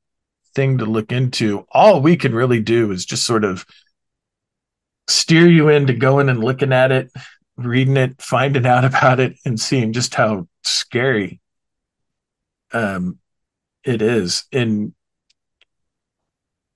[0.55, 1.67] thing to look into.
[1.73, 3.65] All we can really do is just sort of
[5.09, 7.11] steer you into going and looking at it,
[7.57, 11.41] reading it, finding out about it, and seeing just how scary
[12.73, 13.19] um,
[13.83, 14.45] it is.
[14.53, 14.93] And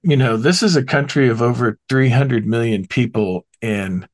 [0.09, 4.09] you know, this is a country of over 300 million people, and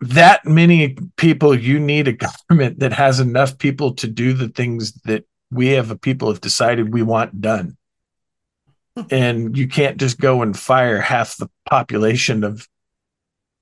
[0.00, 4.92] that many people, you need a government that has enough people to do the things
[5.02, 7.76] that we have a people have decided we want done.
[8.96, 9.02] Hmm.
[9.10, 12.68] And you can't just go and fire half the population of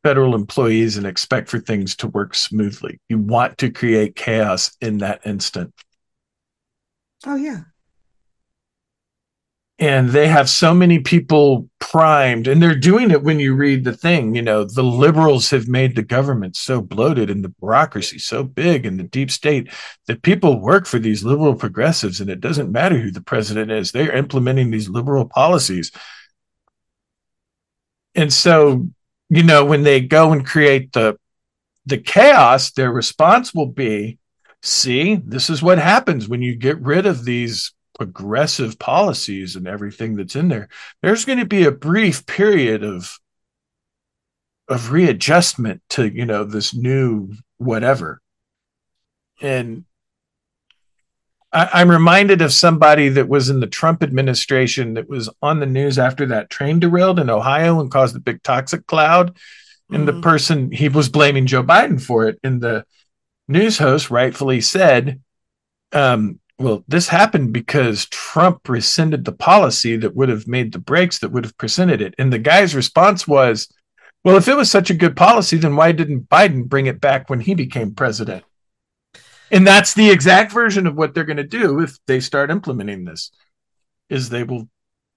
[0.02, 3.00] federal employees and expect for things to work smoothly.
[3.08, 5.72] You want to create chaos in that instant.
[7.24, 7.62] Oh yeah.
[9.78, 13.96] And they have so many people primed and they're doing it when you read the
[13.96, 18.44] thing you know the liberals have made the government so bloated and the bureaucracy so
[18.44, 19.68] big and the deep state
[20.06, 23.90] that people work for these liberal progressives and it doesn't matter who the president is
[23.90, 25.90] they're implementing these liberal policies.
[28.14, 28.86] And so
[29.28, 31.18] you know when they go and create the
[31.86, 34.18] the chaos their response will be
[34.62, 40.16] see this is what happens when you get rid of these progressive policies and everything
[40.16, 40.68] that's in there
[41.02, 43.18] there's going to be a brief period of
[44.68, 48.20] of readjustment to you know this new whatever.
[49.40, 49.84] And
[51.52, 55.66] I, i'm reminded of somebody that was in the trump administration that was on the
[55.66, 59.36] news after that train derailed in ohio and caused a big toxic cloud.
[59.92, 60.22] And the Mhm.
[60.22, 62.38] person he was blaming joe biden for it.
[62.42, 62.84] And the
[63.48, 65.20] news host rightfully said
[65.92, 71.18] um, well, this happened because Trump rescinded the policy that would have made the brakes
[71.18, 72.14] that would have presented it.
[72.16, 73.70] And the guy's response was,
[74.24, 77.28] well, if it was such a good policy, then why didn't Biden bring it back
[77.28, 78.44] when he became president?
[79.50, 83.04] And that's the exact version of what they're going to do if they start implementing
[83.04, 83.30] this
[84.08, 84.66] is they will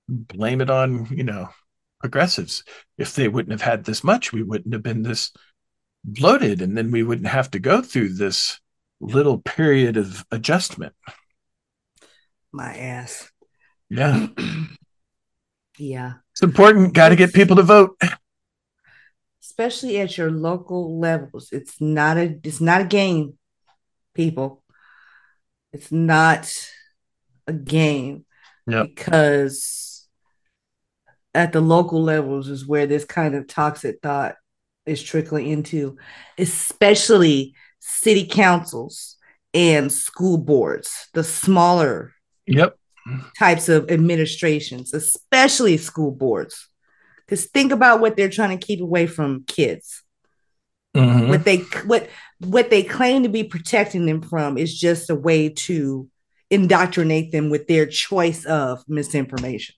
[0.09, 1.47] blame it on, you know,
[2.01, 2.65] progressives.
[2.97, 5.31] If they wouldn't have had this much, we wouldn't have been this
[6.03, 8.59] bloated and then we wouldn't have to go through this
[8.99, 10.93] little period of adjustment.
[12.57, 13.31] My ass.
[13.87, 14.29] Yeah.
[15.77, 16.13] Yeah.
[16.31, 16.95] It's important.
[16.95, 18.01] Got to get people to vote.
[19.43, 21.49] Especially at your local levels.
[21.51, 23.37] It's not a it's not a game,
[24.15, 24.63] people.
[25.71, 26.51] It's not
[27.45, 28.25] a game.
[28.65, 28.87] Yep.
[28.95, 30.07] Because
[31.35, 34.33] at the local levels is where this kind of toxic thought
[34.87, 35.95] is trickling into,
[36.39, 39.17] especially city councils
[39.53, 42.13] and school boards, the smaller
[42.47, 42.77] Yep.
[43.37, 46.67] types of administrations, especially school boards.
[47.25, 50.03] Because think about what they're trying to keep away from kids.
[50.95, 51.29] Mhm.
[51.29, 55.49] What they what what they claim to be protecting them from is just a way
[55.49, 56.09] to
[56.49, 59.75] indoctrinate them with their choice of misinformation.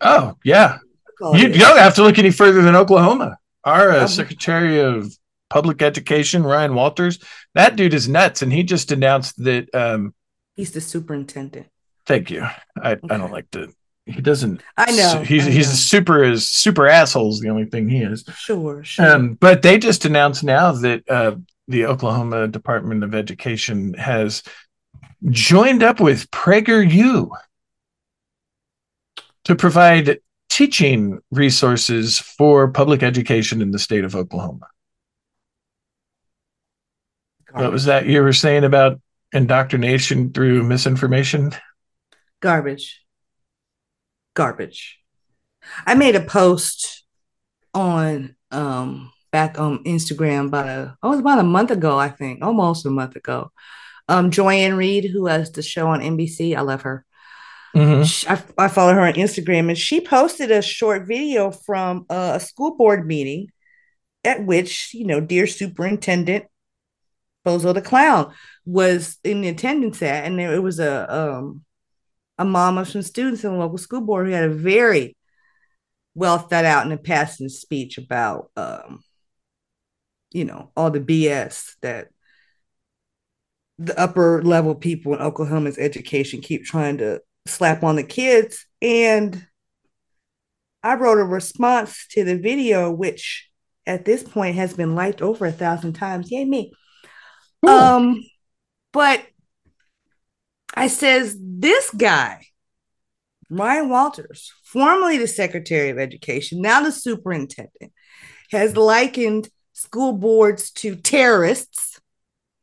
[0.00, 0.78] Oh, yeah.
[1.20, 3.38] You, you don't have to look any further than Oklahoma.
[3.64, 5.12] Our uh, Secretary of
[5.48, 7.20] Public Education, Ryan Walters,
[7.54, 8.42] that dude is nuts.
[8.42, 10.14] And he just announced that, um,
[10.56, 11.66] He's the superintendent.
[12.12, 12.42] Thank you.
[12.76, 13.72] I, I don't like to
[14.06, 14.62] he doesn't.
[14.76, 15.22] I know.
[15.22, 15.74] He's I he's know.
[15.74, 17.40] super as super assholes.
[17.40, 18.24] The only thing he is.
[18.36, 19.14] Sure, sure.
[19.14, 21.36] Um, but they just announced now that uh,
[21.68, 24.42] the Oklahoma Department of Education has
[25.30, 27.30] joined up with PragerU
[29.44, 30.18] to provide
[30.50, 34.66] teaching resources for public education in the state of Oklahoma.
[37.52, 39.00] What was that you were saying about
[39.32, 41.52] indoctrination through misinformation?
[42.42, 43.00] Garbage.
[44.34, 44.98] Garbage.
[45.86, 47.04] I made a post
[47.72, 52.10] on um back on instagram about a oh it was about a month ago i
[52.10, 53.50] think almost a month ago.
[54.08, 57.06] Um Joy-Ann Reid who has the show on nbc i love her.
[57.74, 58.04] Mhm.
[58.04, 62.38] Sh- I, I follow her on instagram and she posted a short video from a
[62.40, 63.48] school board meeting
[64.24, 66.44] at which you know dear superintendent
[67.46, 68.34] bozo the clown
[68.66, 71.64] was in attendance at and there it was a um
[72.38, 75.16] a mom of some students in the local school board who had a very
[76.14, 79.02] well thought out and a passing speech about um
[80.30, 82.08] you know all the bs that
[83.78, 88.66] the upper level people in oklahoma's education keep trying to slap on the kids.
[88.80, 89.46] And
[90.82, 93.48] i wrote a response to the video which
[93.86, 96.30] at this point has been liked over a thousand times.
[96.30, 96.72] Yay me.
[97.64, 97.74] Cool.
[97.74, 98.24] um
[98.92, 99.24] but
[100.74, 102.46] I says this guy,
[103.50, 107.92] Ryan Walters, formerly the Secretary of Education, now the superintendent,
[108.50, 112.00] has likened school boards to terrorists.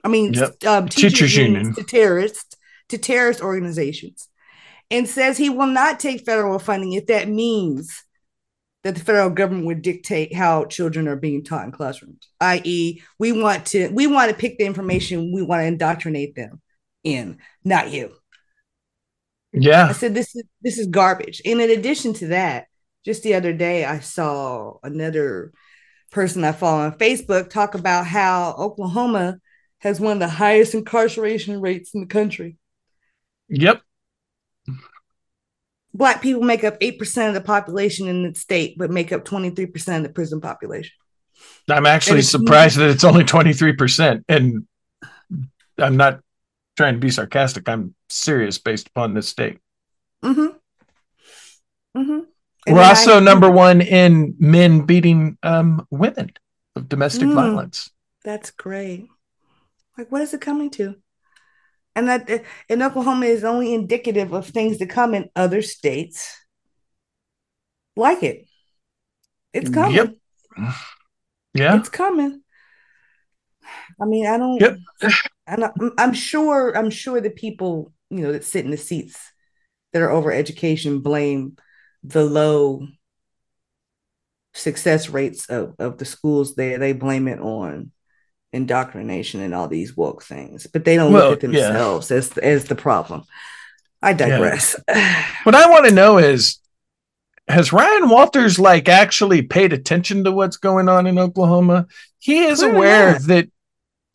[0.04, 0.64] I mean, Yep.
[0.66, 1.74] um, teachers, Teachers union.
[1.76, 2.56] to terrorists,
[2.90, 4.28] to terrorist organizations,
[4.90, 8.04] and says he will not take federal funding if that means
[8.84, 12.30] that the federal government would dictate how children are being taught in classrooms.
[12.40, 16.62] I.e., we want to we want to pick the information we want to indoctrinate them
[17.14, 18.14] in, not you.
[19.52, 19.88] Yeah.
[19.88, 21.42] I said this is this is garbage.
[21.46, 22.68] And in addition to that,
[23.06, 25.52] just the other day I saw another
[26.12, 29.40] person I follow on Facebook talk about how Oklahoma
[29.80, 32.58] has one of the highest incarceration rates in the country.
[33.50, 33.82] Yep.
[35.94, 39.98] Black people make up 8% of the population in the state, but make up 23%
[39.98, 40.92] of the prison population.
[41.68, 44.24] I'm actually surprised that it's only 23%.
[44.28, 44.68] And
[45.78, 46.20] I'm not
[46.80, 47.68] trying to be sarcastic.
[47.68, 49.60] I'm serious based upon this state.
[50.24, 50.56] Mm-hmm.
[52.00, 52.74] Mm-hmm.
[52.74, 56.32] We're also number one in men beating um, women
[56.78, 57.36] of domestic Mm.
[57.36, 57.92] violence.
[58.24, 59.10] That's great.
[59.98, 60.96] Like, what is it coming to?
[61.98, 66.34] And that in Oklahoma is only indicative of things to come in other states
[67.98, 68.48] like it.
[69.52, 69.96] It's coming.
[69.96, 70.16] Yep.
[71.54, 71.78] Yeah.
[71.78, 72.44] It's coming.
[74.02, 74.60] I mean, I don't.
[74.62, 74.78] Yep.
[75.48, 76.76] I'm, I'm sure.
[76.78, 79.20] I'm sure the people you know that sit in the seats
[79.94, 81.58] that are over education blame
[82.04, 82.88] the low
[84.54, 86.78] success rates of, of the schools there.
[86.78, 87.92] They blame it on
[88.52, 91.72] indoctrination and all these woke things, but they don't Well, look at yeah.
[91.72, 93.24] themselves as as the problem.
[94.02, 94.76] I digress.
[95.44, 96.60] What I want to know is
[97.48, 101.88] has Ryan Walters like actually paid attention to what's going on in Oklahoma?
[102.20, 103.22] He is Clearly aware not.
[103.24, 103.50] that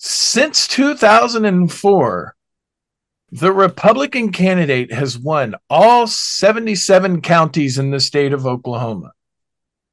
[0.05, 2.37] since 2004
[3.33, 9.13] the Republican candidate has won all 77 counties in the state of Oklahoma.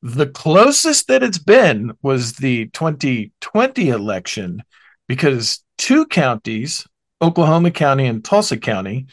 [0.03, 4.61] The closest that it's been was the 2020 election
[5.07, 6.85] because two counties,
[7.19, 9.07] Oklahoma County and Tulsa County,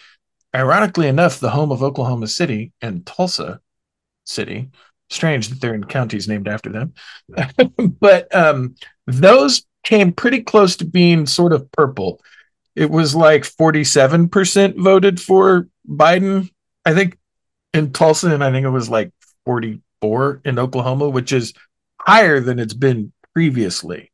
[0.54, 3.60] ironically enough, the home of Oklahoma City and Tulsa
[4.24, 4.68] City.
[5.08, 6.92] Strange that they're in counties named after them.
[8.00, 8.74] but um,
[9.06, 12.20] those came pretty close to being sort of purple.
[12.76, 16.50] It was like 47% voted for Biden,
[16.84, 17.18] I think,
[17.72, 19.12] in Tulsa, and I think it was like
[19.46, 21.54] 44 in Oklahoma, which is
[21.98, 24.12] higher than it's been previously.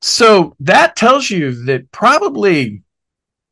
[0.00, 2.84] So that tells you that probably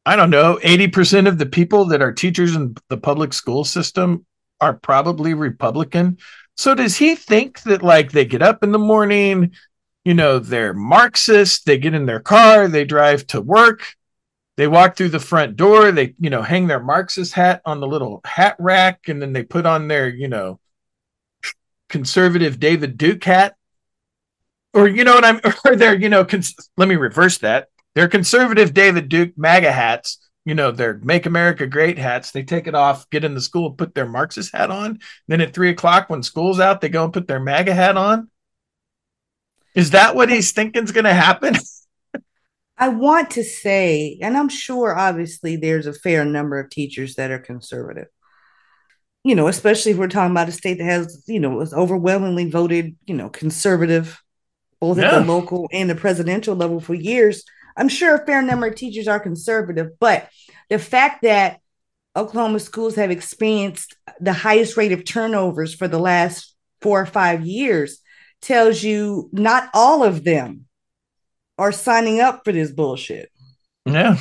[0.06, 4.24] I don't know, 80% of the people that are teachers in the public school system
[4.60, 6.16] are probably Republican.
[6.56, 9.52] So does he think that like they get up in the morning,
[10.04, 13.94] you know, they're Marxist, they get in their car, they drive to work,
[14.56, 17.88] they walk through the front door, they, you know, hang their Marxist hat on the
[17.88, 20.58] little hat rack, and then they put on their, you know,
[21.88, 23.56] conservative David Duke hat.
[24.72, 28.08] Or you know what I'm or they're, you know, cons- let me reverse that they're
[28.08, 30.18] conservative David Duke MAGA hats.
[30.44, 32.30] You know, they're Make America Great hats.
[32.30, 35.00] They take it off, get in the school, put their Marxist hat on.
[35.28, 38.29] Then at three o'clock, when school's out, they go and put their MAGA hat on.
[39.74, 41.54] Is that what he's thinking is going to happen?
[42.78, 47.30] I want to say, and I'm sure obviously there's a fair number of teachers that
[47.30, 48.08] are conservative.
[49.22, 52.50] you know, especially if we're talking about a state that has, you know, was overwhelmingly
[52.50, 54.22] voted, you know, conservative,
[54.80, 57.44] both at the local and the presidential level for years.
[57.76, 60.28] I'm sure a fair number of teachers are conservative, but
[60.70, 61.60] the fact that
[62.16, 67.44] Oklahoma schools have experienced the highest rate of turnovers for the last four or five
[67.44, 68.00] years
[68.40, 70.66] tells you not all of them
[71.58, 73.30] are signing up for this bullshit.
[73.84, 74.18] Yeah.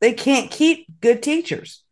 [0.00, 1.82] They can't keep good teachers.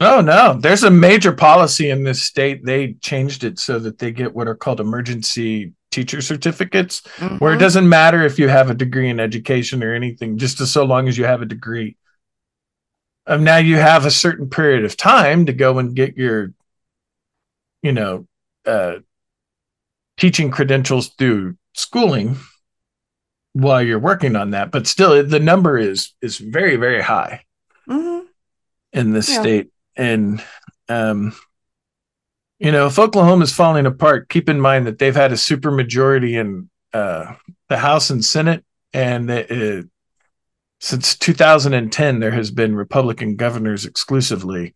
[0.00, 2.64] Oh no, there's a major policy in this state.
[2.64, 7.06] They changed it so that they get what are called emergency teacher certificates,
[7.38, 7.60] where it Mhm.
[7.60, 11.06] doesn't matter if you have a degree in education or anything, just as so long
[11.06, 11.96] as you have a degree.
[13.26, 16.52] Um, now you have a certain period of time to go and get your,
[17.82, 18.26] you know,
[18.66, 18.96] uh,
[20.16, 22.36] teaching credentials through schooling
[23.54, 24.70] while you're working on that.
[24.70, 27.44] But still, the number is is very very high
[27.88, 28.26] Mhm.
[28.92, 29.40] in this Yeah.
[29.40, 29.68] state.
[29.96, 30.42] And
[30.88, 31.34] um,
[32.58, 35.70] you know, if Oklahoma is falling apart, keep in mind that they've had a super
[35.70, 37.34] majority in uh,
[37.68, 39.82] the House and Senate, and uh,
[40.78, 44.74] since 2010, there has been Republican governors exclusively.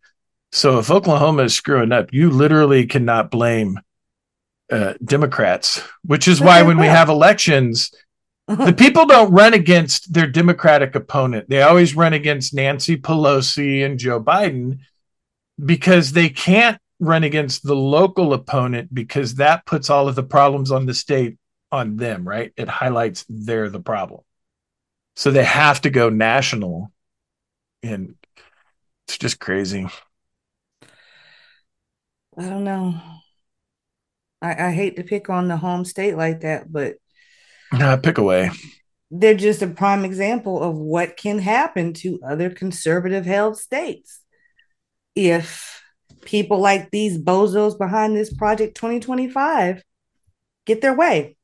[0.53, 3.79] So if Oklahoma is screwing up, you literally cannot blame
[4.71, 7.93] uh, Democrats, which is why when we have elections,
[8.49, 11.49] the people don't run against their Democratic opponent.
[11.49, 14.79] They always run against Nancy Pelosi and Joe Biden
[15.65, 20.71] because they can't run against the local opponent because that puts all of the problems
[20.71, 21.39] on the state
[21.73, 22.53] on them, right?
[22.57, 24.23] It highlights they're the problem.
[25.17, 26.93] So they have to go national.
[27.83, 28.17] And
[29.07, 29.87] it's just crazy.
[32.39, 33.01] I don't know.
[34.43, 36.97] I, I hate to pick on the home state like that, but
[37.73, 38.51] Nah, pick away.
[39.11, 44.21] they're just a prime example of what can happen to other conservative held states
[45.15, 45.83] if
[46.25, 49.83] people like these bozos behind this project 2025
[50.67, 51.37] get their way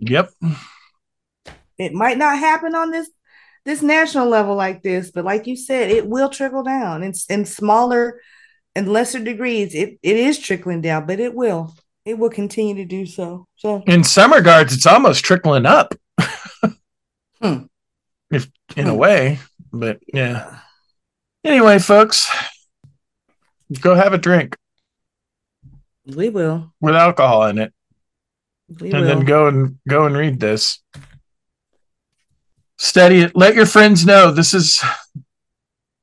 [0.00, 0.32] Yep.
[1.78, 3.10] it might not happen on this
[3.64, 7.44] this national level like this but like you said it will trickle down in, in
[7.44, 8.20] smaller
[8.74, 11.74] and lesser degrees it, it is trickling down but it will
[12.04, 15.94] it will continue to do so so In some regards, it's almost trickling up.
[17.40, 17.64] Hmm.
[18.30, 18.96] If in a Hmm.
[18.98, 19.38] way.
[19.72, 20.58] But yeah.
[21.44, 22.30] Anyway, folks,
[23.80, 24.56] go have a drink
[26.04, 27.72] we will with alcohol in it.
[28.80, 30.80] we and will then go and go and read this
[32.78, 34.82] study it let your friends know this is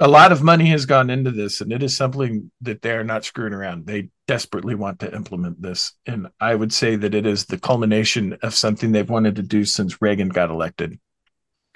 [0.01, 3.25] a lot of money has gone into this and it is something that they're not
[3.25, 7.45] screwing around they desperately want to implement this and i would say that it is
[7.45, 10.99] the culmination of something they've wanted to do since reagan got elected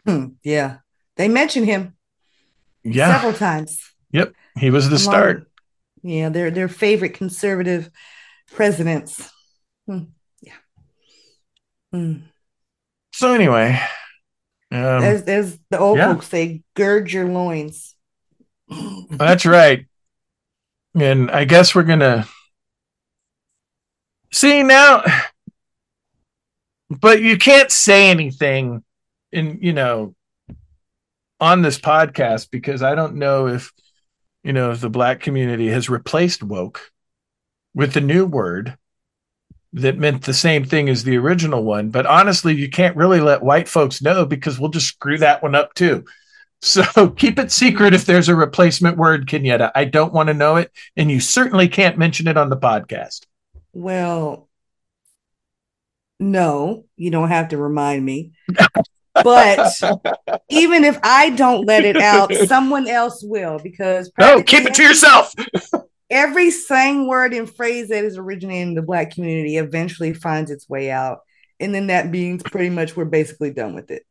[0.05, 0.77] Hmm, yeah
[1.17, 1.95] they mentioned him
[2.83, 3.79] yeah several times
[4.11, 5.51] yep he was the Along- start
[6.03, 7.89] Yeah, their their favorite conservative
[8.51, 9.31] presidents.
[9.87, 10.11] Hmm,
[10.41, 10.59] Yeah.
[11.91, 12.13] Hmm.
[13.13, 13.79] so anyway
[14.71, 16.11] um, as as the old yeah.
[16.13, 17.92] folks say, gird your loins.
[19.09, 19.85] That's right.
[20.95, 22.27] And I guess we're gonna
[24.31, 25.03] see now,
[26.89, 28.83] but you can't say anything
[29.31, 30.15] in you know
[31.39, 33.71] on this podcast because I don't know if
[34.43, 36.91] you know if the black community has replaced woke
[37.73, 38.77] with the new word
[39.73, 41.89] that meant the same thing as the original one.
[41.89, 45.55] But honestly, you can't really let white folks know because we'll just screw that one
[45.55, 46.05] up too.
[46.63, 49.71] So keep it secret if there's a replacement word, Kenyetta.
[49.75, 53.25] I don't want to know it, and you certainly can't mention it on the podcast.
[53.73, 54.47] Well,
[56.21, 58.31] no, you don't have to remind me.
[59.13, 59.73] But
[60.49, 64.83] even if I don't let it out, someone else will because No, keep it to
[64.83, 65.33] yourself.
[66.09, 70.69] every slang word and phrase that is originating in the black community eventually finds its
[70.69, 71.19] way out.
[71.59, 74.05] And then that means pretty much we're basically done with it.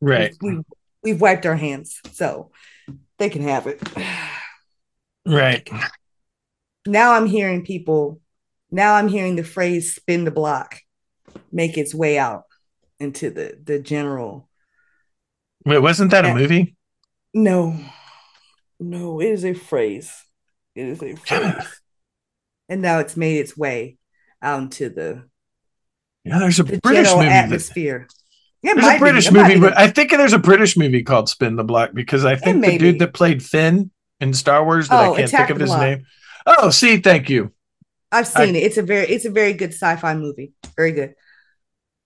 [0.00, 0.62] Right, We've,
[1.06, 2.00] we've wiped our hands.
[2.12, 2.50] So
[3.18, 3.80] they can have it.
[5.26, 5.68] right.
[6.84, 8.20] Now I'm hearing people,
[8.72, 10.80] now I'm hearing the phrase spin the block
[11.52, 12.44] make its way out
[12.98, 14.48] into the, the general.
[15.64, 16.76] Wait, wasn't that a movie?
[17.32, 17.78] No,
[18.80, 20.12] no, it is a phrase.
[20.74, 21.80] It is a phrase.
[22.68, 23.98] and now it's made its way
[24.42, 25.24] out into the,
[26.24, 27.26] Yeah, there's a the British movie.
[27.26, 28.08] That, atmosphere.
[28.62, 28.98] Yeah, there's a.
[28.98, 31.90] British It might movie, but I think there's a British movie called Spin the Block
[31.94, 35.28] because I think the dude that played Finn in Star Wars that Oh, I can't
[35.28, 35.80] Attack think of his Block.
[35.80, 36.06] name.
[36.46, 37.52] Oh, see, thank you.
[38.12, 38.62] I've seen it.
[38.62, 40.52] It's a very it's a very good sci-fi movie.
[40.76, 41.14] Very good.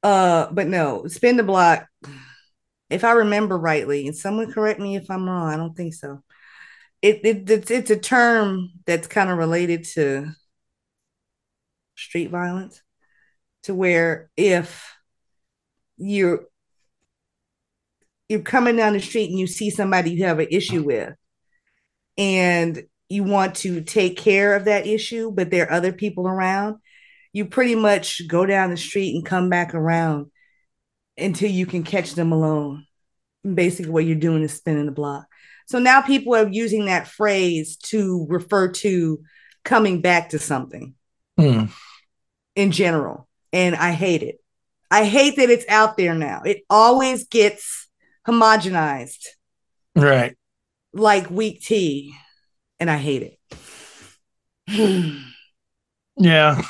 [0.03, 1.87] Uh, but no, spin the block.
[2.91, 6.23] If I remember rightly, and someone correct me if I'm wrong, I don't think so.
[7.03, 10.33] it, it it's, it's a term that's kind of related to
[11.97, 12.83] street violence
[13.65, 14.95] to where if
[16.01, 16.47] you're
[18.29, 21.15] you're coming down the street and you see somebody you have an issue with
[22.17, 26.77] and you want to take care of that issue but there are other people around
[27.33, 30.31] you pretty much go down the street and come back around
[31.19, 32.87] until you can catch them alone
[33.55, 35.27] basically what you're doing is spinning the block
[35.67, 39.21] so now people are using that phrase to refer to
[39.65, 40.95] coming back to something
[41.39, 41.67] Hmm.
[42.55, 43.29] in general.
[43.53, 44.41] And I hate it.
[44.91, 46.43] I hate that it's out there now.
[46.45, 47.89] It always gets
[48.27, 49.27] homogenized
[49.95, 50.37] Right.
[50.93, 52.15] like weak tea.
[52.79, 53.39] And I hate
[54.69, 55.17] it.
[56.17, 56.61] Yeah.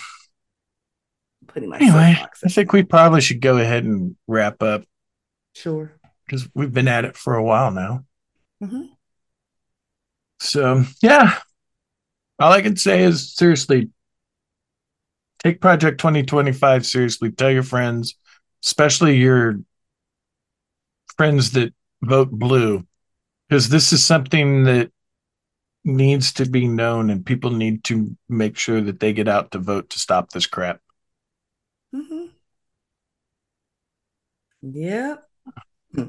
[1.48, 4.84] Putting my Anyway, I think we probably should go ahead and wrap up
[5.56, 5.92] sure.
[6.24, 8.04] because we've been at it for a while now.
[8.62, 8.90] Mhm.
[10.38, 11.38] So, yeah.
[12.38, 13.90] All I can say is seriously,
[15.42, 17.30] take Project 2025 seriously.
[17.30, 18.16] Tell your friends,
[18.64, 19.60] especially your
[21.16, 22.86] friends that vote blue,
[23.48, 24.90] because this is something that
[25.84, 29.58] needs to be known and people need to make sure that they get out to
[29.58, 30.80] vote to stop this crap.
[31.94, 32.26] Mm-hmm.
[34.62, 35.28] Yep.
[35.94, 36.08] Hmm.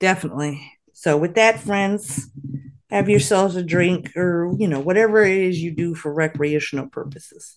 [0.00, 0.72] Definitely.
[0.92, 2.30] So, with that, friends,
[2.96, 7.56] have yourselves a drink or, you know, whatever it is you do for recreational purposes.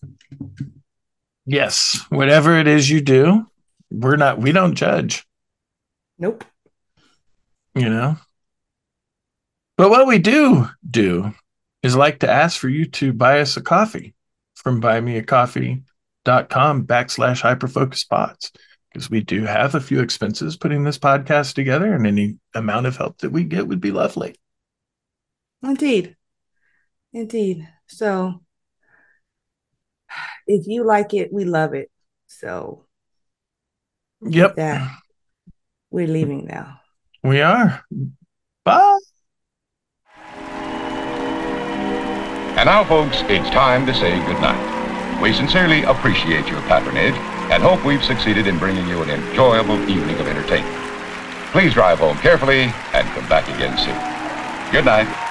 [1.46, 3.46] Yes, whatever it is you do,
[3.90, 5.26] we're not, we don't judge.
[6.20, 6.44] Nope.
[7.74, 8.18] you know
[9.78, 11.34] but what we do do
[11.82, 14.14] is like to ask for you to buy us a coffee
[14.56, 18.52] from buymeacoffee.com backslash hyperfocuspods
[18.92, 22.98] because we do have a few expenses putting this podcast together and any amount of
[22.98, 24.36] help that we get would be lovely
[25.64, 26.16] Indeed.
[27.14, 27.68] Indeed.
[27.88, 28.42] So,
[30.48, 31.92] if you like it, we love it.
[32.28, 32.86] So,
[34.22, 34.90] yep that
[35.92, 36.80] we're leaving now.
[37.24, 37.84] we are
[38.66, 38.98] bye
[42.58, 45.22] And now, folks, it's time to say goodnight.
[45.22, 47.16] We sincerely appreciate your patronage
[47.52, 50.76] and hope we've succeeded in bringing you an enjoyable evening of entertainment.
[51.54, 52.64] Please drive home carefully
[52.94, 54.74] and come back again soon.
[54.74, 55.29] Good night.